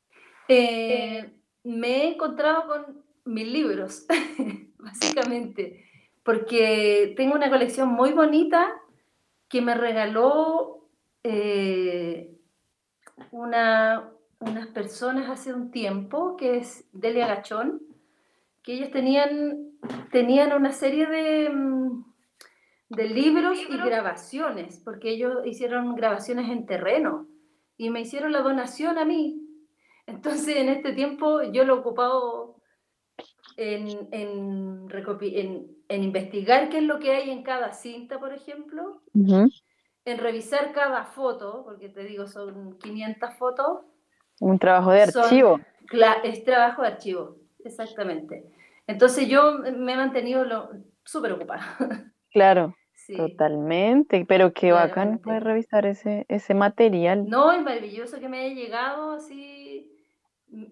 [0.47, 1.31] Eh,
[1.63, 4.05] me he encontrado con mis libros,
[4.77, 5.83] básicamente,
[6.21, 8.71] porque tengo una colección muy bonita
[9.49, 10.89] que me regaló
[11.23, 12.36] eh,
[13.31, 14.09] una,
[14.39, 17.81] unas personas hace un tiempo, que es Delia Gachón,
[18.63, 19.71] que ellos tenían,
[20.11, 22.03] tenían una serie de, mm,
[22.89, 27.27] de libros y grabaciones, porque ellos hicieron grabaciones en terreno
[27.77, 29.41] y me hicieron la donación a mí.
[30.05, 32.55] Entonces, en este tiempo yo lo he ocupado
[33.57, 38.33] en, en, recopi- en- en investigar qué es lo que hay en cada cinta, por
[38.33, 39.01] ejemplo.
[40.07, 43.79] En revisar cada foto, porque te digo, son 500 fotos.
[44.39, 45.59] Un trabajo de Son- archivo.
[46.23, 48.45] Es trabajo de archivo, exactamente.
[48.87, 50.45] Entonces yo me he mantenido
[51.03, 51.61] súper ocupada.
[52.31, 53.15] Claro, Sí.
[53.15, 54.25] totalmente.
[54.27, 57.27] Pero qué bacán poder revisar ese, ese material.
[57.29, 59.89] No, es maravilloso que me haya llegado así,
[60.49, 60.65] mm,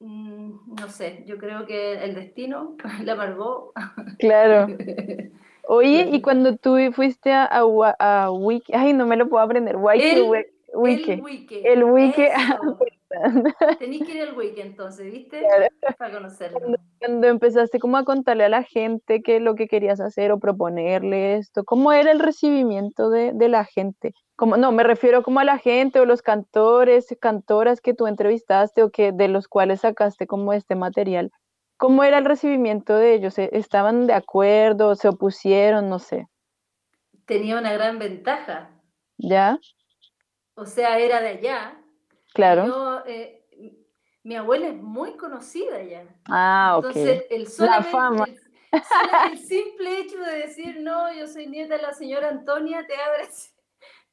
[0.00, 3.72] mm, no sé, yo creo que el destino la amargó.
[4.18, 4.66] Claro.
[5.68, 9.76] Oye, y cuando tú fuiste a, a, a Wiki, ay, no me lo puedo aprender,
[9.76, 10.22] Wiki,
[10.74, 11.12] Wiki.
[11.12, 11.62] El wiki.
[11.64, 12.78] El wiki, Eso.
[13.78, 15.40] Tenís que ir al wiki entonces, ¿viste?
[15.40, 15.66] Claro.
[15.96, 16.58] Para conocerlo.
[16.98, 20.38] Cuando empezaste como a contarle a la gente qué es lo que querías hacer o
[20.38, 24.12] proponerle esto, ¿cómo era el recibimiento de, de la gente?
[24.36, 28.82] Como, no, me refiero como a la gente o los cantores, cantoras que tú entrevistaste
[28.82, 31.30] o que de los cuales sacaste como este material.
[31.76, 33.38] ¿Cómo era el recibimiento de ellos?
[33.38, 34.94] ¿E- ¿Estaban de acuerdo?
[34.94, 35.88] ¿Se opusieron?
[35.88, 36.28] No sé.
[37.26, 38.70] Tenía una gran ventaja.
[39.18, 39.58] ¿Ya?
[40.54, 41.78] O sea, era de allá.
[42.32, 42.66] Claro.
[42.66, 43.44] Yo, eh,
[44.22, 46.04] mi abuela es muy conocida allá.
[46.28, 46.86] Ah, ok.
[46.86, 48.26] Entonces, el, solamente- fama.
[49.32, 53.28] el- simple hecho de decir, no, yo soy nieta de la señora Antonia, te abre,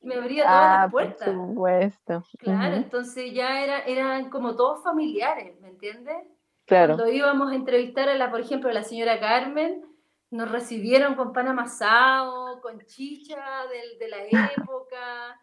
[0.02, 1.34] me abría todas Ah, las por puertas.
[1.34, 2.24] supuesto.
[2.38, 6.18] Claro, entonces ya era, eran como todos familiares, ¿me entiendes?
[6.66, 6.96] Claro.
[6.96, 9.84] Cuando íbamos a entrevistar a la, por ejemplo, a la señora Carmen,
[10.32, 13.38] nos recibieron con pan amasado, con chicha
[13.72, 14.24] del- de, la
[14.58, 15.40] época,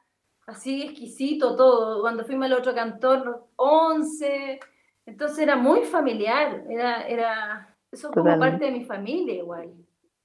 [0.46, 2.00] así exquisito todo.
[2.00, 4.58] Cuando fuimos al otro cantor, los 11,
[5.06, 9.72] entonces era muy familiar, era, era, eso es como parte de mi familia igual.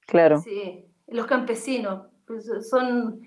[0.08, 0.38] Claro.
[0.40, 3.22] Sí, los campesinos pues, son,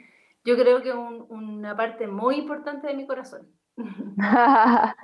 [0.45, 3.47] yo creo que un- una parte muy importante de mi corazón.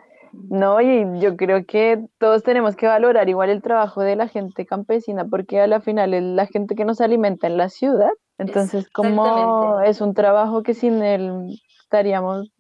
[0.51, 4.67] No, y yo creo que todos tenemos que valorar igual el trabajo de la gente
[4.67, 8.11] campesina, porque a la final es la gente que nos alimenta en la ciudad.
[8.39, 12.53] Entonces, como es un trabajo que sin él estaríamos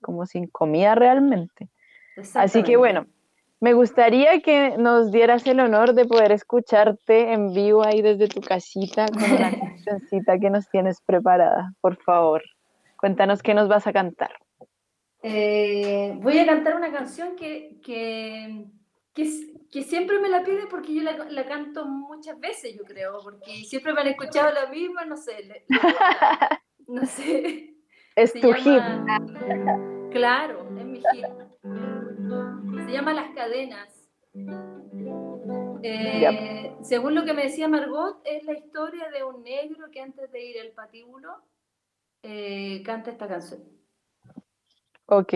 [0.00, 1.68] como sin comida realmente.
[2.34, 3.06] Así que bueno,
[3.60, 8.40] me gustaría que nos dieras el honor de poder escucharte en vivo ahí desde tu
[8.40, 11.72] casita con una cancioncita que nos tienes preparada.
[11.80, 12.42] Por favor,
[12.96, 14.30] cuéntanos qué nos vas a cantar.
[15.22, 18.64] Eh, voy a cantar una canción que, que,
[19.14, 23.64] que, siempre me la pide porque yo la, la canto muchas veces, yo creo, porque
[23.64, 25.66] siempre me han escuchado la misma, no sé,
[26.86, 27.74] no sé.
[28.16, 28.82] Es Se tu hit.
[30.10, 31.26] Claro, es mi hit.
[32.84, 34.10] Se llama Las Cadenas.
[35.82, 40.30] Eh, según lo que me decía Margot, es la historia de un negro que antes
[40.32, 41.30] de ir al patíbulo
[42.22, 43.79] eh, canta esta canción.
[45.10, 45.34] Ok.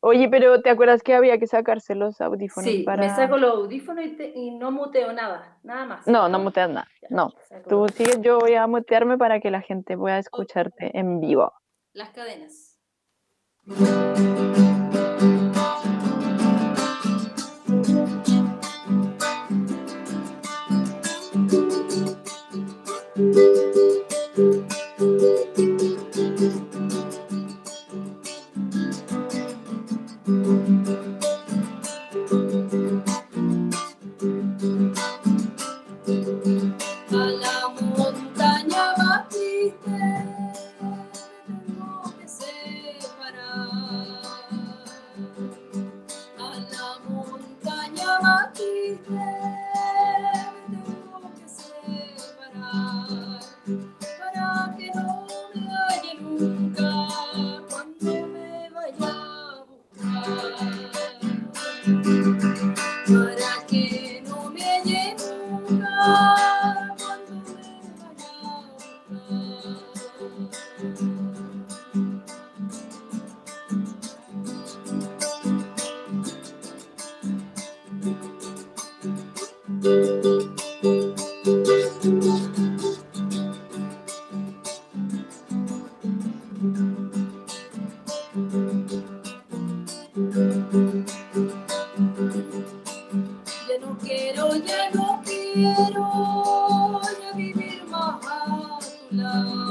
[0.00, 3.02] Oye, pero ¿te acuerdas que había que sacarse los audífonos Sí, para...?
[3.02, 6.06] me saco los audífonos y, te- y no muteo nada, nada más.
[6.08, 6.88] No, no muteas nada.
[7.00, 7.32] Ya, No.
[7.68, 11.52] Tú sigues, yo voy a mutearme para que la gente pueda escucharte en vivo.
[11.92, 12.80] Las cadenas.
[99.12, 99.61] love.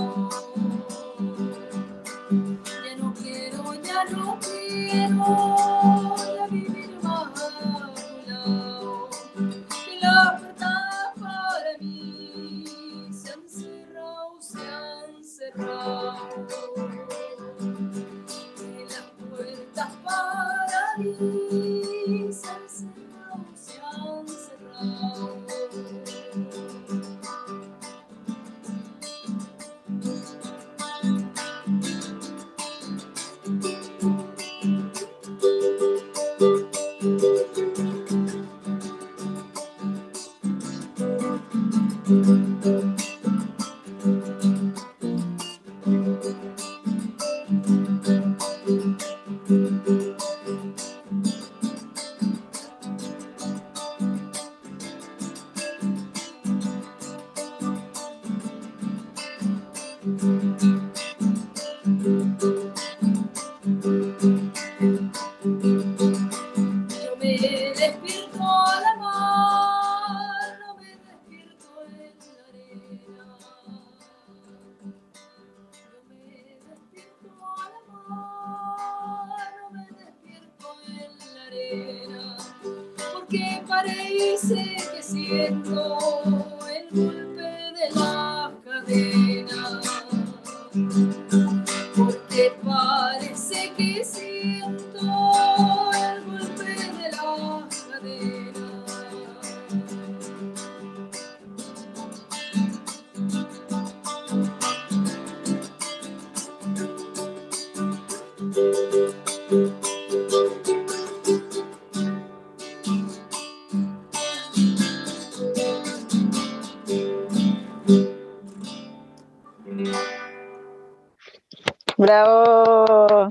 [122.12, 123.30] Bravo,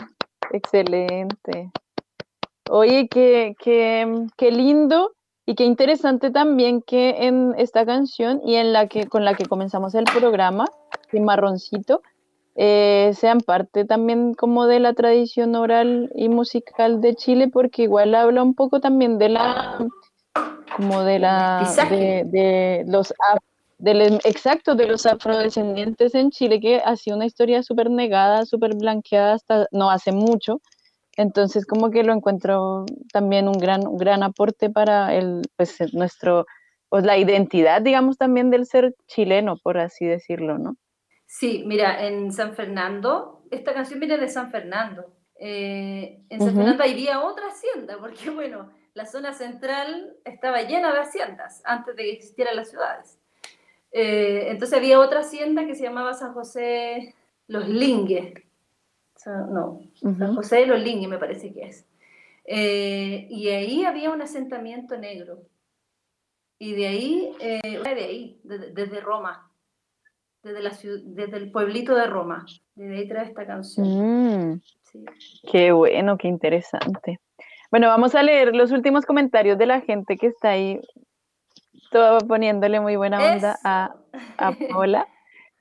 [0.53, 1.71] excelente.
[2.71, 5.13] Oye, qué, qué, qué lindo
[5.45, 9.45] y qué interesante también que en esta canción y en la que con la que
[9.45, 10.65] comenzamos el programa,
[11.13, 12.01] de Marroncito,
[12.57, 18.15] eh, sean parte también como de la tradición oral y musical de Chile, porque igual
[18.15, 19.77] habla un poco también de la
[20.75, 23.13] como de la de, de los
[23.81, 28.75] del, exacto, de los afrodescendientes en Chile, que ha sido una historia súper negada, súper
[28.75, 30.61] blanqueada hasta no hace mucho.
[31.17, 36.47] Entonces, como que lo encuentro también un gran, gran aporte para el, pues, nuestro,
[36.89, 40.77] pues, la identidad, digamos, también del ser chileno, por así decirlo, ¿no?
[41.27, 45.13] Sí, mira, en San Fernando, esta canción viene de San Fernando.
[45.39, 51.01] Eh, en San Fernando iría otra hacienda, porque bueno, la zona central estaba llena de
[51.01, 53.20] haciendas antes de que existieran las ciudades.
[53.93, 57.15] Eh, entonces había otra hacienda que se llamaba San José
[57.49, 58.35] Los Lingues.
[59.27, 61.87] no, San José de Los Lingues me parece que es.
[62.45, 65.43] Eh, y ahí había un asentamiento negro.
[66.59, 69.51] Y de ahí, eh, de ahí, desde Roma,
[70.43, 72.45] desde, la desde el pueblito de Roma.
[72.75, 74.53] De ahí trae esta canción.
[74.53, 74.61] Mm.
[75.51, 77.21] Qué bueno, qué interesante.
[77.71, 80.81] Bueno, vamos a leer los últimos comentarios de la gente que está ahí
[81.91, 83.95] todo poniéndole muy buena onda a,
[84.39, 85.07] a Paola.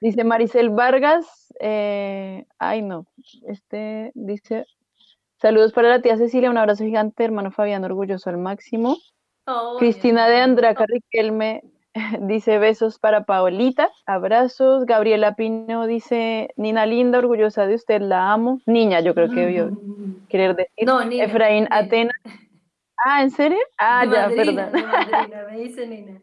[0.01, 3.05] Dice Maricel Vargas, eh, ay no,
[3.47, 4.65] este dice,
[5.41, 8.95] saludos para la tía Cecilia, un abrazo gigante, hermano Fabián, orgulloso al máximo.
[9.79, 11.63] Cristina de Andraca Riquelme
[12.21, 14.85] dice besos para Paolita, abrazos.
[14.85, 18.61] Gabriela Pino dice, Nina linda, orgullosa de usted, la amo.
[18.65, 19.71] Niña, yo creo que debió
[20.29, 20.85] querer decir.
[20.85, 22.13] No, Efraín Atena
[23.05, 23.59] Ah, ¿en serio?
[23.77, 24.71] Ah, ya, perdón.
[25.51, 26.21] me dice Nina.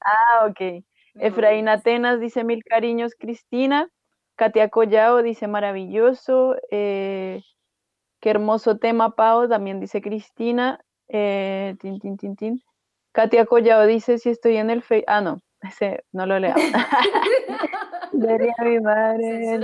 [0.00, 0.84] ah, ok.
[1.14, 3.88] Efraín Atenas dice mil cariños, Cristina.
[4.36, 6.56] Katia Collao dice maravilloso.
[6.70, 7.42] Eh,
[8.20, 10.80] qué hermoso tema, Pau, también dice Cristina.
[11.08, 12.62] Eh, tin, tin, tin, tin.
[13.12, 15.06] Katia Collao dice si estoy en el Facebook.
[15.08, 16.54] Ah, no, ese no lo leo.
[18.12, 19.58] Vería mi madre.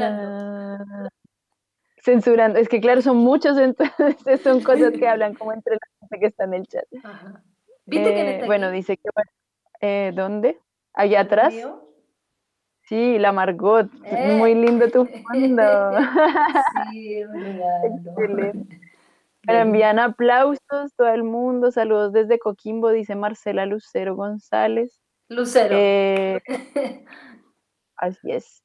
[2.09, 2.59] Censurando.
[2.59, 6.27] Es que claro, son muchos, entonces son cosas que hablan como entre la gente que
[6.27, 6.85] está en el chat.
[7.05, 7.43] Ajá.
[7.85, 9.11] ¿Viste quién Eh, está bueno, dice que
[9.81, 10.59] eh, ¿dónde?
[10.95, 11.53] Allá atrás.
[11.53, 11.85] ¿Mío?
[12.83, 13.91] Sí, la Margot.
[14.05, 14.37] Eh.
[14.39, 15.63] Muy lindo tu fondo.
[16.93, 17.21] Sí.
[17.85, 18.81] Excelente.
[19.43, 21.71] Pero envían aplausos todo el mundo.
[21.71, 24.99] Saludos desde Coquimbo, dice Marcela Lucero González.
[25.29, 25.75] Lucero.
[25.79, 26.41] Eh,
[27.97, 28.63] así es.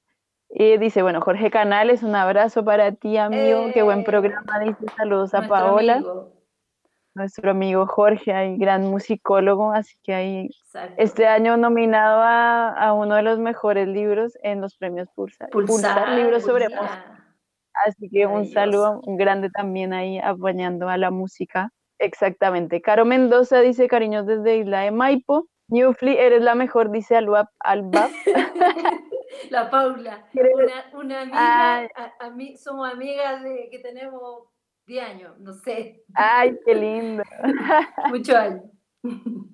[0.56, 3.72] Y dice, bueno, Jorge Canales, un abrazo para ti, amigo.
[3.74, 4.60] Qué buen Eh, programa.
[4.60, 6.32] Dice saludos a Paola, amigo.
[7.16, 9.72] nuestro amigo Jorge, ahí, gran musicólogo.
[9.72, 10.94] Así que ahí, Exacto.
[10.98, 15.50] este año nominado a, a uno de los mejores libros en los premios Pulsar.
[15.50, 16.84] Pulsar, libros sobre Pulsar.
[16.84, 17.20] música.
[17.88, 21.72] Así que un saludo un grande también ahí apoyando a la música.
[21.98, 22.80] Exactamente.
[22.82, 25.48] Caro Mendoza dice cariños desde Isla de Maipo.
[25.70, 27.48] Newfly, eres la mejor, dice Albab.
[27.60, 28.12] Albab.
[29.50, 34.46] La Paula, ¿Quieres- una, una amiga, a mí, somos amigas de que tenemos
[34.86, 37.24] 10 años, no sé, Ay, qué lindo.
[38.10, 38.64] muchos años.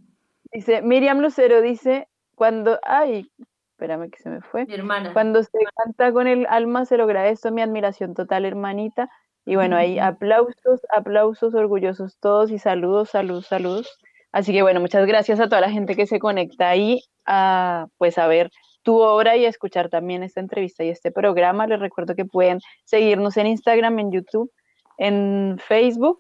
[0.52, 3.32] Dice Miriam Lucero, dice, cuando, ay,
[3.74, 4.66] espérame que se me fue.
[4.66, 5.14] Mi hermana.
[5.14, 9.10] Cuando se canta con el alma, se logra esto, mi admiración total, hermanita.
[9.46, 14.00] Y bueno, ahí aplausos, aplausos, orgullosos todos y saludos, saludos, saludos.
[14.32, 18.18] Así que bueno, muchas gracias a toda la gente que se conecta ahí a pues
[18.18, 18.50] a ver
[18.84, 21.68] tu obra y escuchar también esta entrevista y este programa.
[21.68, 24.52] Les recuerdo que pueden seguirnos en Instagram, en YouTube,
[24.98, 26.20] en Facebook,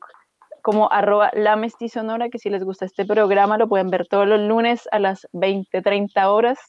[0.62, 4.40] como arroba la mestizonora, que si les gusta este programa lo pueden ver todos los
[4.42, 6.60] lunes a las 20, 30 horas.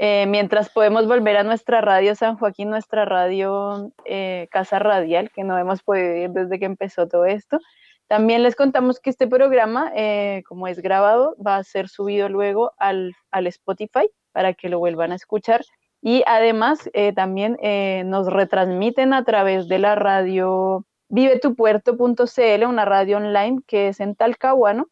[0.00, 5.42] Eh, mientras podemos volver a nuestra radio San Joaquín, nuestra radio eh, Casa Radial, que
[5.42, 7.58] no hemos podido ir desde que empezó todo esto.
[8.06, 12.72] También les contamos que este programa, eh, como es grabado, va a ser subido luego
[12.78, 15.62] al, al Spotify para que lo vuelvan a escuchar.
[16.00, 23.16] Y además eh, también eh, nos retransmiten a través de la radio vivetupuerto.cl, una radio
[23.16, 24.86] online que es en Talcahuano.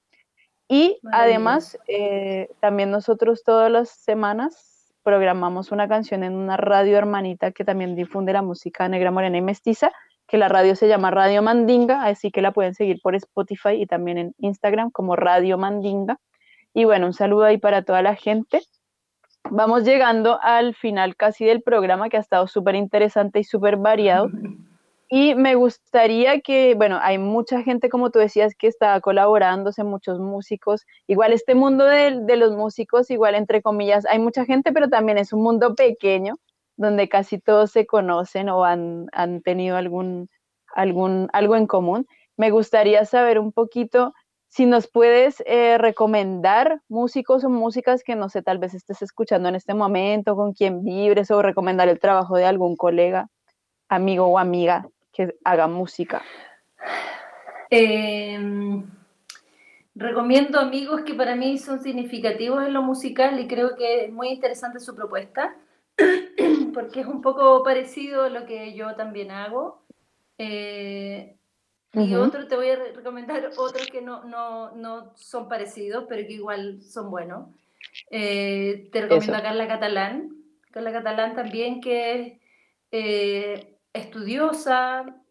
[0.68, 7.52] Y además, eh, también nosotros todas las semanas programamos una canción en una radio hermanita
[7.52, 9.92] que también difunde la música negra, morena y mestiza,
[10.26, 13.86] que la radio se llama Radio Mandinga, así que la pueden seguir por Spotify y
[13.86, 16.18] también en Instagram como Radio Mandinga.
[16.74, 18.60] Y bueno, un saludo ahí para toda la gente.
[19.50, 24.28] Vamos llegando al final casi del programa que ha estado súper interesante y súper variado.
[25.08, 30.18] Y me gustaría que, bueno, hay mucha gente, como tú decías, que está colaborándose, muchos
[30.18, 30.84] músicos.
[31.06, 35.18] Igual este mundo de, de, los músicos, igual entre comillas, hay mucha gente, pero también
[35.18, 36.34] es un mundo pequeño,
[36.76, 40.28] donde casi todos se conocen o han, han tenido algún,
[40.74, 42.06] algún, algo en común.
[42.36, 44.12] Me gustaría saber un poquito
[44.56, 49.50] si nos puedes eh, recomendar músicos o músicas que no sé, tal vez estés escuchando
[49.50, 53.28] en este momento, con quien vibres o recomendar el trabajo de algún colega,
[53.90, 56.22] amigo o amiga que haga música.
[57.68, 58.38] Eh,
[59.94, 64.28] recomiendo amigos que para mí son significativos en lo musical y creo que es muy
[64.28, 65.54] interesante su propuesta
[66.72, 69.82] porque es un poco parecido a lo que yo también hago.
[70.38, 71.36] Eh,
[71.94, 72.26] uh -huh.
[72.26, 76.82] otro, te voy a recomendar otros que no, no, no, son parecidos, pero que igual
[76.82, 77.48] son buenos.
[78.10, 79.40] Eh, te recomiendo Eso.
[79.40, 80.30] a Carla Catalán.
[80.70, 82.40] Carla Catalán también, que es
[82.92, 85.22] eh, estudiosa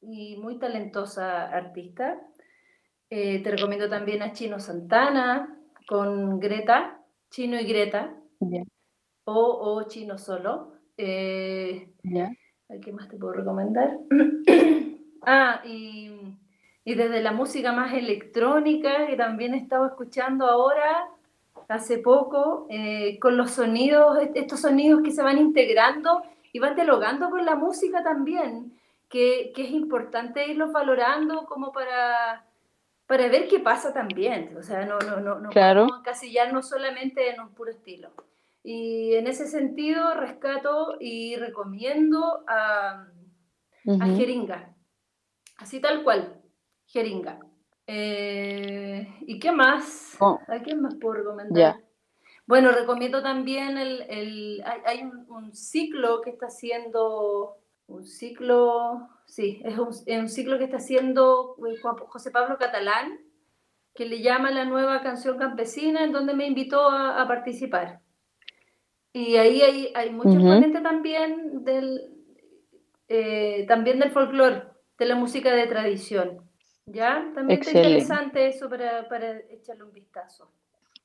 [0.00, 2.20] y muy talentosa artista.
[3.08, 5.58] Eh, te recomiendo también a Chino Santana
[5.88, 8.14] con Greta, Chino y Greta.
[8.40, 8.64] Yeah.
[9.24, 10.72] O, o, Chino solo.
[10.96, 12.32] Yeah.
[12.82, 13.98] ¿Qué más te puedo recomendar?
[15.22, 16.10] Ah, y,
[16.84, 21.08] y, desde la música más electrónica, que también he estado escuchando ahora,
[21.68, 27.30] hace poco, eh, con los sonidos, estos sonidos que se van integrando y van dialogando
[27.30, 28.76] con la música también,
[29.08, 32.44] que, que es importante irlos valorando como para,
[33.06, 34.56] para ver qué pasa también.
[34.56, 35.82] O sea, no, no, no, no claro.
[35.82, 38.10] podemos encasillarnos solamente en un puro estilo.
[38.62, 43.06] Y en ese sentido, rescato y recomiendo a,
[43.84, 44.02] uh -huh.
[44.02, 44.74] a Jeringa.
[45.60, 46.40] Así tal cual,
[46.86, 47.38] jeringa.
[47.86, 50.16] Eh, ¿Y qué más?
[50.18, 50.40] Oh.
[50.48, 51.54] ¿A quién más puedo recomendar?
[51.54, 51.80] Yeah.
[52.46, 54.02] Bueno, recomiendo también el...
[54.08, 57.58] el hay, hay un, un, ciclo que está haciendo...
[57.86, 59.08] Un ciclo...
[59.26, 61.56] Sí, es un, es un ciclo que está haciendo
[62.08, 63.20] José Pablo Catalán,
[63.94, 68.00] que le llama la nueva canción campesina, en donde me invitó a, a participar.
[69.12, 70.28] Y ahí hay, hay Ujú.
[70.28, 72.14] exponente también del,
[73.08, 74.69] eh, también del folclore,
[75.00, 76.42] de la música de tradición.
[76.86, 77.30] ¿Ya?
[77.34, 80.50] También está interesante eso para, para echarle un vistazo.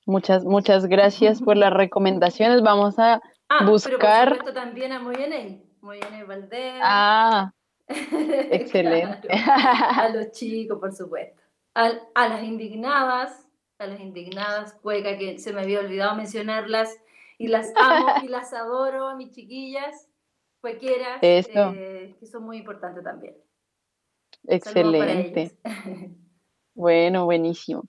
[0.05, 2.61] Muchas, muchas gracias por las recomendaciones.
[2.61, 6.81] Vamos a Ah, pero Buscar- por supuesto también a Moyeney, Moyeney Valdés.
[6.83, 7.53] Ah,
[7.87, 9.27] excelente.
[9.27, 9.43] Claro,
[10.01, 11.41] a los chicos, por supuesto.
[11.75, 16.97] A las indignadas, a las indignadas, cueca, que se me había olvidado mencionarlas,
[17.37, 20.09] y las amo y las adoro, a mis chiquillas,
[20.61, 21.73] cuequeras, Eso.
[21.75, 23.35] eh, que son muy importantes también.
[24.47, 25.51] Excelente.
[26.77, 27.85] Bueno, buenísimo.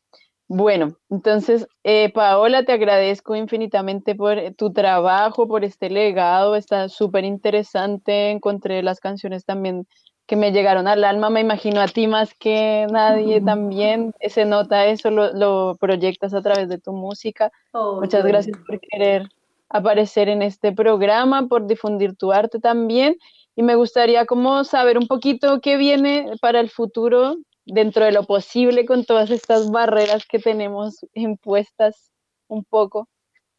[0.49, 6.55] Bueno, entonces, eh, Paola, te agradezco infinitamente por eh, tu trabajo, por este legado.
[6.55, 8.31] Está súper interesante.
[8.31, 9.89] Encontré las canciones también
[10.27, 11.31] que me llegaron al alma.
[11.31, 14.15] Me imagino a ti más que nadie también.
[14.29, 17.51] Se nota eso, lo, lo proyectas a través de tu música.
[17.73, 19.29] Oh, Muchas gracias por querer
[19.69, 23.17] aparecer en este programa, por difundir tu arte también.
[23.57, 28.25] Y me gustaría como saber un poquito qué viene para el futuro dentro de lo
[28.25, 32.13] posible con todas estas barreras que tenemos impuestas
[32.49, 33.09] un poco.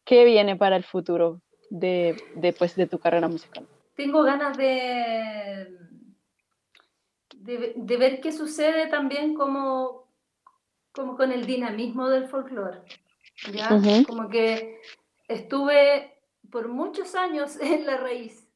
[0.04, 3.66] ¿Qué viene para el futuro de, de, pues, de tu carrera musical?
[3.94, 5.76] Tengo ganas de,
[7.36, 10.06] de, de ver qué sucede también como,
[10.92, 12.78] como con el dinamismo del folclore.
[13.52, 13.68] ¿ya?
[14.06, 14.80] Como que
[15.26, 16.14] estuve
[16.50, 18.47] por muchos años en la raíz.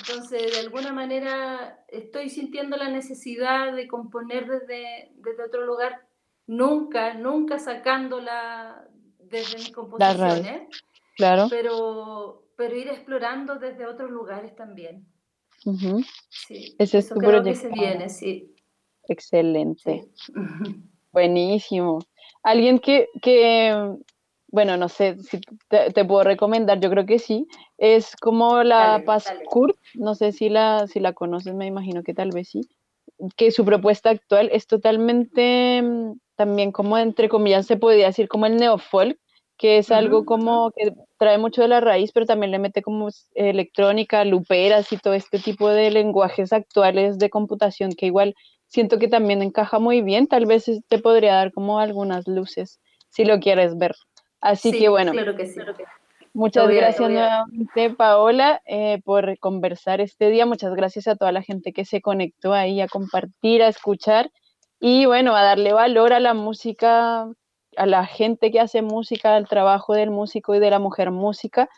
[0.00, 6.06] Entonces, de alguna manera, estoy sintiendo la necesidad de componer desde, desde otro lugar,
[6.46, 10.68] nunca, nunca sacándola desde mis composiciones,
[11.16, 11.46] Claro.
[11.50, 15.06] pero, pero ir explorando desde otros lugares también.
[16.30, 18.54] Sí, Ese es tu creo que se proyecto viene, sí.
[19.08, 20.08] Excelente.
[20.14, 20.32] sí.
[21.12, 21.98] Buenísimo.
[22.42, 23.96] Alguien que, que,
[24.52, 27.48] bueno, no sé si te, te puedo recomendar, yo creo que sí,
[27.78, 29.02] es como la.
[29.46, 32.60] Kurt, no sé si la, si la conoces, me imagino que tal vez sí,
[33.36, 38.44] que su propuesta actual es totalmente mm, también como entre comillas se podría decir como
[38.44, 39.18] el neofolk,
[39.56, 43.08] que es algo como que trae mucho de la raíz, pero también le mete como
[43.34, 48.34] electrónica, luperas y todo este tipo de lenguajes actuales de computación que igual
[48.66, 53.24] siento que también encaja muy bien, tal vez te podría dar como algunas luces si
[53.24, 53.94] lo quieres ver.
[54.42, 55.60] Así Sí, que bueno, claro que sí.
[56.34, 61.42] muchas gracias a- nuevamente Paola eh, por conversar este día, muchas gracias a toda la
[61.42, 64.30] gente que se conectó ahí a compartir, a escuchar.
[64.80, 67.28] Y bueno, a darle valor a la música,
[67.76, 71.68] a la gente que hace música, al trabajo del músico y de la mujer música.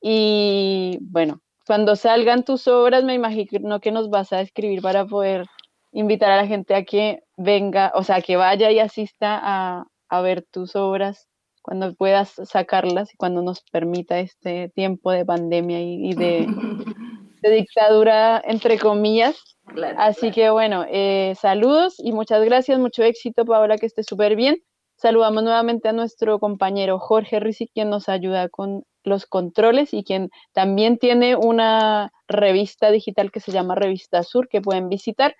[0.00, 5.44] Y bueno, cuando salgan tus obras me imagino que nos vas a escribir para poder
[5.92, 10.20] invitar a la gente a que venga, o sea, que vaya y asista a, a
[10.22, 11.28] ver tus obras
[11.64, 16.46] cuando puedas sacarlas y cuando nos permita este tiempo de pandemia y, y de,
[17.42, 19.42] de dictadura, entre comillas.
[19.66, 20.34] Claro, Así claro.
[20.34, 24.58] que bueno, eh, saludos y muchas gracias, mucho éxito, Paola, que esté súper bien.
[24.96, 30.28] Saludamos nuevamente a nuestro compañero Jorge Rizzi, quien nos ayuda con los controles y quien
[30.52, 35.34] también tiene una revista digital que se llama Revista Sur, que pueden visitar.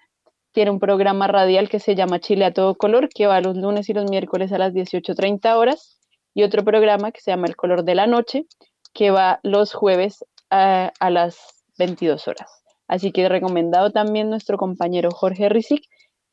[0.53, 3.91] Tiene un programa radial que se llama Chile a todo color, que va los lunes
[3.91, 5.99] y los miércoles a las 18.30 horas,
[6.35, 8.47] y otro programa que se llama El color de la noche,
[8.93, 12.51] que va los jueves a, a las 22 horas.
[12.87, 15.85] Así que recomendado también nuestro compañero Jorge Rizik.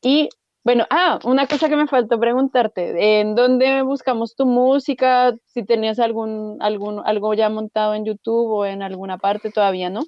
[0.02, 0.28] Y
[0.64, 5.34] bueno, ah, una cosa que me faltó preguntarte, ¿en dónde buscamos tu música?
[5.46, 10.02] Si tenías algún, algún, algo ya montado en YouTube o en alguna parte, todavía no.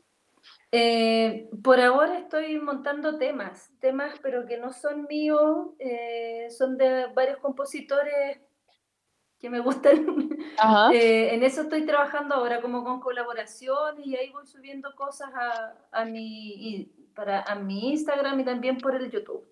[0.70, 7.06] Eh, por ahora estoy montando temas, temas pero que no son míos, eh, son de
[7.14, 8.38] varios compositores
[9.38, 10.28] que me gustan.
[10.58, 10.90] Ajá.
[10.94, 15.74] Eh, en eso estoy trabajando ahora como con colaboraciones y ahí voy subiendo cosas a,
[15.92, 19.44] a, mi, para, a mi Instagram y también por el YouTube.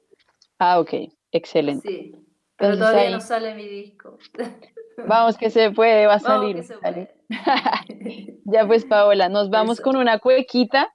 [0.59, 0.91] Ah, ok,
[1.33, 1.89] excelente.
[1.89, 2.13] Sí,
[2.57, 4.19] pero Entonces todavía ahí- no sale mi disco.
[5.09, 6.79] Vamos que se puede, va a Vamos salir.
[6.81, 7.15] puede.
[8.45, 9.85] Ya pues, Paola, nos vamos Eso.
[9.85, 10.93] con una cuequita.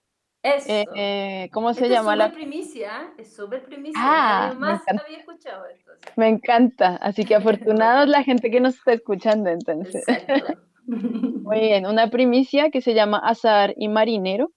[0.55, 0.69] Eso.
[0.69, 2.25] eh, eh, ¿Cómo se Esto llama es la...?
[2.27, 4.01] súper primicia, es súper primicia.
[4.03, 5.03] Ah, más encanta.
[5.05, 5.91] había escuchado esto.
[6.03, 6.09] sí.
[6.15, 10.03] Me encanta, así que afortunados la gente que nos está escuchando entonces.
[10.07, 10.53] Exacto.
[10.87, 14.51] Muy bien, una primicia que se llama Azar y Marinero.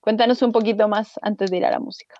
[0.00, 2.14] Cuéntanos un poquito más antes de ir a la música.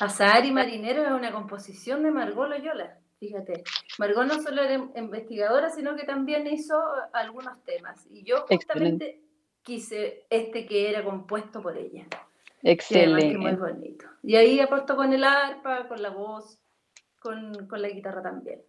[0.00, 2.98] Azahar y Marinero es una composición de Margot Loyola.
[3.18, 3.62] Fíjate,
[3.98, 6.74] Margot no solo era investigadora, sino que también hizo
[7.14, 8.06] algunos temas.
[8.10, 9.22] Y yo justamente
[9.66, 12.06] quise este que era compuesto por ella.
[12.62, 13.56] Que es muy Excelente.
[13.56, 14.06] bonito.
[14.22, 16.58] Y ahí aporto con el arpa, con la voz,
[17.20, 18.62] con, con la guitarra también.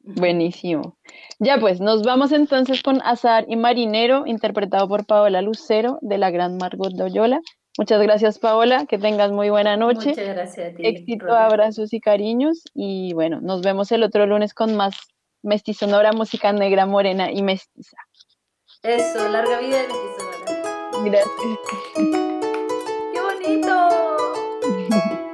[0.00, 0.96] Buenísimo.
[1.40, 6.30] Ya pues, nos vamos entonces con Azar y Marinero, interpretado por Paola Lucero de la
[6.30, 7.40] gran Margot Doyola.
[7.76, 8.86] Muchas gracias, Paola.
[8.86, 10.10] Que tengas muy buena noche.
[10.10, 10.86] Muchas gracias a ti.
[10.86, 12.62] Éxito, abrazos y cariños.
[12.72, 14.96] Y bueno, nos vemos el otro lunes con más
[15.42, 17.96] Mestizonora, música negra, morena y mestiza.
[18.82, 20.25] Eso, larga vida de Mestizonora.
[21.06, 21.28] Gracias.
[21.94, 23.76] ¡Qué bonito!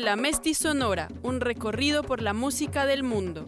[0.00, 3.46] fue La Mesti Sonora, un recorrido por la música del mundo.